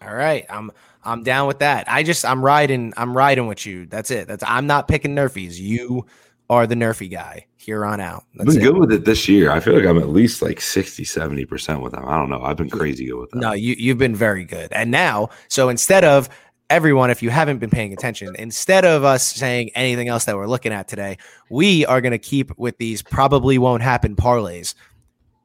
All 0.01 0.15
right. 0.15 0.47
I'm 0.49 0.71
I'm 1.03 1.25
down 1.25 1.49
with 1.49 1.59
that. 1.59 1.91
I 1.91 2.05
just 2.05 2.25
I'm 2.25 2.45
riding 2.45 2.95
I'm 2.97 3.17
riding 3.17 3.49
with 3.49 3.67
you. 3.67 3.87
That's 3.87 4.13
it. 4.13 4.29
That's 4.29 4.45
I'm 4.47 4.69
not 4.69 4.87
picking 4.87 5.17
Nerfies. 5.17 5.59
You 5.59 6.07
are 6.49 6.69
the 6.69 6.77
Nerfy 6.77 7.11
guy 7.11 7.48
here 7.69 7.85
on 7.85 8.01
out. 8.01 8.25
That's 8.35 8.49
I've 8.49 8.55
been 8.55 8.63
it. 8.63 8.65
good 8.65 8.79
with 8.79 8.93
it 8.93 9.05
this 9.05 9.29
year. 9.29 9.51
I 9.51 9.61
feel 9.61 9.75
like 9.75 9.85
I'm 9.85 9.99
at 9.99 10.09
least 10.09 10.41
like 10.41 10.59
60, 10.59 11.05
70% 11.05 11.83
with 11.83 11.93
them. 11.93 12.03
I 12.09 12.17
don't 12.17 12.31
know. 12.31 12.43
I've 12.43 12.57
been 12.57 12.71
crazy 12.71 13.05
good 13.05 13.21
with 13.21 13.31
them. 13.31 13.41
No, 13.41 13.53
you, 13.53 13.75
you've 13.79 13.99
been 13.99 14.17
very 14.17 14.45
good. 14.45 14.73
And 14.73 14.91
now, 14.91 15.29
so 15.49 15.69
instead 15.69 16.03
of 16.03 16.31
everyone, 16.71 17.11
if 17.11 17.23
you 17.23 17.29
haven't 17.29 17.59
been 17.59 17.69
paying 17.69 17.93
attention, 17.93 18.35
instead 18.37 18.87
of 18.87 19.05
us 19.05 19.23
saying 19.23 19.71
anything 19.75 20.09
else 20.09 20.25
that 20.25 20.35
we're 20.35 20.47
looking 20.47 20.73
at 20.73 20.89
today, 20.89 21.19
we 21.51 21.85
are 21.85 22.01
going 22.01 22.13
to 22.13 22.19
keep 22.19 22.57
with 22.57 22.79
these 22.79 23.03
probably 23.03 23.59
won't 23.59 23.83
happen 23.83 24.17
parlays. 24.17 24.75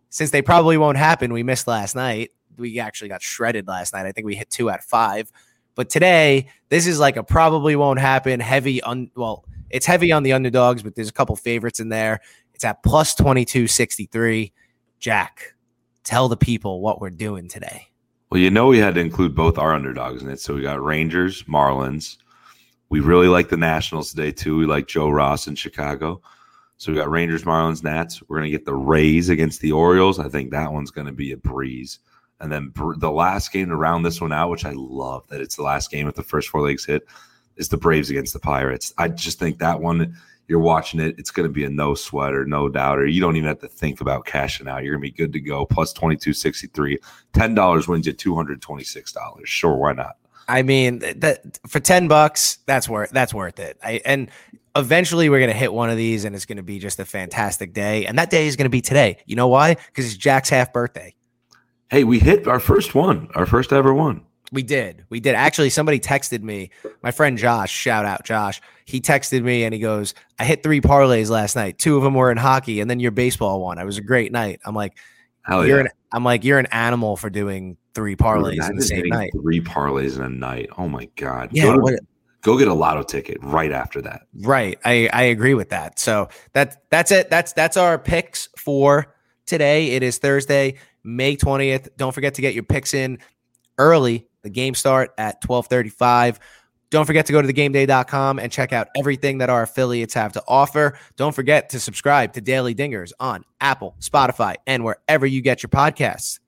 Since 0.10 0.32
they 0.32 0.42
probably 0.42 0.78
won't 0.78 0.98
happen, 0.98 1.34
we 1.34 1.44
missed 1.44 1.68
last 1.68 1.94
night. 1.94 2.32
We 2.58 2.80
actually 2.80 3.10
got 3.10 3.22
shredded 3.22 3.68
last 3.68 3.94
night. 3.94 4.06
I 4.06 4.14
think 4.14 4.26
we 4.26 4.36
hit 4.36 4.50
two 4.50 4.70
at 4.70 4.82
five. 4.82 5.30
But 5.76 5.90
today, 5.90 6.48
this 6.70 6.88
is 6.88 7.00
like 7.00 7.18
a 7.18 7.24
probably 7.24 7.76
won't 7.76 8.00
happen 8.00 8.40
heavy 8.40 8.82
on, 8.82 9.12
well, 9.14 9.44
it's 9.74 9.88
heavy 9.88 10.12
on 10.12 10.24
the 10.24 10.32
underdogs, 10.32 10.84
but 10.84 10.96
there's 10.96 11.10
a 11.10 11.14
couple 11.14 11.36
favorites 11.36 11.80
in 11.80 11.90
there. 11.90 12.22
It's 12.54 12.64
at 12.64 12.84
plus 12.84 13.16
2263. 13.16 14.54
Jack, 15.00 15.56
tell 16.04 16.30
the 16.30 16.38
people 16.38 16.80
what 16.80 17.02
we're 17.02 17.10
doing 17.10 17.50
today. 17.50 17.90
Well, 18.30 18.40
you 18.40 18.52
know, 18.52 18.68
we 18.68 18.78
had 18.78 18.96
to 18.96 19.02
include 19.02 19.36
both 19.36 19.58
our 19.58 19.74
underdogs 19.74 20.22
in 20.22 20.30
it. 20.30 20.40
So 20.40 20.54
we 20.54 20.62
got 20.62 20.82
Rangers, 20.82 21.44
Marlins. 21.44 22.18
We 22.90 23.00
really 23.00 23.28
like 23.28 23.50
the 23.50 23.58
Nationals 23.58 24.12
today, 24.12 24.32
too. 24.32 24.58
We 24.58 24.68
like 24.68 24.88
Joe 24.88 25.10
Ross 25.10 25.48
in 25.48 25.56
Chicago. 25.56 26.22
So 26.78 26.92
we 26.92 26.98
got 27.00 27.10
Rangers, 27.10 27.44
Marlins, 27.44 27.84
Nats. 27.84 28.22
We're 28.28 28.38
going 28.38 28.52
to 28.52 28.56
get 28.56 28.66
the 28.66 28.76
Rays 28.76 29.30
against 29.30 29.60
the 29.62 29.72
Orioles. 29.72 30.20
I 30.20 30.30
think 30.30 30.52
that 30.52 30.72
one's 30.72 30.92
going 30.92 31.08
to 31.08 31.14
be 31.14 31.32
a 31.32 31.38
breeze. 31.38 32.00
And 32.40 32.52
then 32.52 32.72
the 32.98 33.12
last 33.12 33.52
game 33.52 33.70
to 33.70 33.76
round 33.76 34.06
this 34.06 34.22
one 34.22 34.34
out, 34.34 34.52
which 34.52 34.66
I 34.66 34.74
love 34.76 35.28
that 35.30 35.42
it's 35.42 35.56
the 35.56 35.64
last 35.64 35.90
game 35.90 36.06
with 36.06 36.16
the 36.16 36.24
first 36.24 36.50
four 36.50 36.62
legs 36.62 36.86
hit, 36.86 37.08
is 37.58 37.70
the 37.70 37.78
Braves 37.78 38.10
against 38.10 38.34
the 38.34 38.40
Pirates. 38.40 38.94
I 38.98 39.08
just 39.08 39.40
think 39.40 39.60
that 39.60 39.80
one 39.80 40.16
you're 40.48 40.60
watching 40.60 41.00
it, 41.00 41.16
it's 41.18 41.32
going 41.32 41.48
to 41.48 41.54
be 41.54 41.64
a 41.64 41.70
no 41.70 41.96
sweater, 41.96 42.46
no 42.46 42.70
doubter. 42.70 43.06
You 43.06 43.22
don't 43.22 43.36
even 43.38 43.48
have 43.48 43.60
to 43.60 43.68
think 43.68 44.02
about 44.02 44.26
cashing 44.26 44.68
out. 44.68 44.84
You're 44.84 44.96
going 44.96 45.08
to 45.08 45.12
be 45.12 45.18
good 45.18 45.34
to 45.34 45.40
go. 45.40 45.66
Plus 45.66 45.94
2263. 45.94 47.00
$10 47.34 47.88
wins 47.88 48.08
you 48.08 48.14
$226. 48.14 49.46
Sure, 49.46 49.76
why 49.76 49.94
not? 49.94 50.18
I 50.48 50.62
mean, 50.62 51.00
that 51.00 51.60
for 51.68 51.80
10 51.80 52.10
bucks, 52.10 52.58
that's 52.66 52.90
worth 52.90 53.12
that's 53.12 53.34
worth 53.34 53.60
it. 53.60 53.80
I 53.82 54.02
and 54.06 54.30
eventually 54.76 55.30
we're 55.30 55.40
going 55.40 55.52
to 55.52 55.58
hit 55.58 55.72
one 55.72 55.90
of 55.90 55.96
these 55.96 56.26
and 56.26 56.36
it's 56.36 56.46
going 56.46 56.58
to 56.58 56.64
be 56.64 56.80
just 56.80 57.00
a 57.00 57.06
fantastic 57.06 57.74
day. 57.74 58.06
And 58.06 58.20
that 58.20 58.30
day 58.30 58.48
is 58.48 58.58
going 58.58 58.66
to 58.66 58.70
be 58.70 58.82
today. 58.82 59.18
You 59.26 59.38
know 59.38 59.48
why? 59.48 59.76
Cuz 59.94 60.06
it's 60.06 60.18
Jack's 60.18 60.50
half 60.50 60.74
birthday. 60.74 61.16
Hey, 61.90 62.04
we 62.04 62.20
hit 62.20 62.46
our 62.46 62.60
first 62.60 62.94
one, 62.94 63.30
our 63.36 63.46
first 63.46 63.72
ever 63.72 63.94
one. 63.94 64.26
We 64.54 64.62
did. 64.62 65.04
We 65.10 65.20
did. 65.20 65.34
Actually, 65.34 65.72
somebody 65.72 66.00
texted 66.00 66.44
me. 66.44 66.70
My 67.02 67.10
friend 67.10 67.40
Josh, 67.40 67.72
shout 67.72 68.06
out 68.06 68.24
Josh. 68.24 68.62
He 68.86 69.02
texted 69.02 69.42
me 69.42 69.64
and 69.64 69.74
he 69.74 69.80
goes, 69.80 70.14
I 70.38 70.46
hit 70.46 70.62
three 70.62 70.80
parlays 70.80 71.32
last 71.32 71.56
night. 71.56 71.80
Two 71.80 71.98
of 71.98 72.04
them 72.04 72.14
were 72.14 72.32
in 72.32 72.38
hockey 72.38 72.80
and 72.80 72.88
then 72.88 73.00
your 73.00 73.10
baseball 73.10 73.62
one. 73.62 73.80
It 73.80 73.84
was 73.84 73.98
a 73.98 74.04
great 74.04 74.32
night. 74.32 74.60
I'm 74.64 74.76
like, 74.76 74.96
Hell 75.42 75.66
you're 75.66 75.80
yeah. 75.80 75.86
an 75.86 75.92
I'm 76.12 76.24
like, 76.24 76.44
you're 76.44 76.60
an 76.60 76.68
animal 76.68 77.18
for 77.18 77.32
doing 77.32 77.78
three 77.96 78.16
parlays 78.16 78.70
in 78.70 78.76
the 78.76 78.84
same 78.84 79.08
night. 79.08 79.32
Three 79.34 79.60
parlays 79.60 80.18
in 80.18 80.22
a 80.22 80.30
night. 80.30 80.70
Oh 80.78 80.88
my 80.88 81.10
God. 81.16 81.50
Yeah. 81.52 81.76
Go, 81.76 81.88
to, 81.88 82.00
go 82.44 82.58
get 82.60 82.68
a 82.68 82.74
lotto 82.76 83.02
ticket 83.02 83.40
right 83.42 83.72
after 83.72 84.04
that. 84.04 84.28
Right. 84.42 84.78
I, 84.86 85.10
I 85.12 85.24
agree 85.24 85.56
with 85.56 85.70
that. 85.70 85.98
So 85.98 86.30
that 86.52 86.84
that's 86.92 87.12
it. 87.12 87.32
That's 87.32 87.54
that's 87.54 87.76
our 87.76 87.98
picks 87.98 88.50
for 88.56 89.16
today. 89.48 89.94
It 89.94 90.04
is 90.04 90.20
Thursday, 90.20 90.76
May 91.04 91.36
20th. 91.36 91.90
Don't 91.98 92.14
forget 92.14 92.36
to 92.36 92.42
get 92.42 92.54
your 92.54 92.62
picks 92.62 92.94
in 92.94 93.18
early 93.80 94.28
the 94.44 94.50
game 94.50 94.76
start 94.76 95.12
at 95.18 95.44
1235. 95.46 96.40
Don't 96.90 97.06
forget 97.06 97.26
to 97.26 97.34
go 97.34 97.42
to 97.42 97.48
thegameday.com 97.48 98.38
and 98.38 98.52
check 98.52 98.72
out 98.72 98.88
everything 98.96 99.40
that 99.40 99.50
our 99.50 99.64
affiliates 99.64 100.14
have 100.14 100.32
to 100.34 100.44
offer. 100.48 101.00
Don't 101.16 101.34
forget 101.34 101.70
to 101.70 101.80
subscribe 101.80 102.34
to 102.34 102.42
Daily 102.42 102.76
Dingers 102.76 103.12
on 103.20 103.44
Apple, 103.60 103.96
Spotify, 104.00 104.56
and 104.68 104.84
wherever 104.84 105.26
you 105.26 105.42
get 105.42 105.64
your 105.64 105.72
podcasts. 105.72 106.40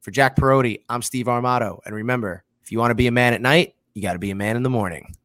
For 0.00 0.12
Jack 0.12 0.36
Perotti, 0.36 0.82
I'm 0.88 1.02
Steve 1.02 1.26
Armato. 1.26 1.80
And 1.84 1.94
remember, 1.94 2.44
if 2.62 2.70
you 2.70 2.78
want 2.78 2.92
to 2.92 2.94
be 2.94 3.08
a 3.08 3.10
man 3.10 3.34
at 3.34 3.42
night, 3.42 3.74
you 3.94 4.02
got 4.02 4.12
to 4.12 4.20
be 4.20 4.30
a 4.30 4.36
man 4.36 4.56
in 4.56 4.62
the 4.62 4.70
morning. 4.70 5.16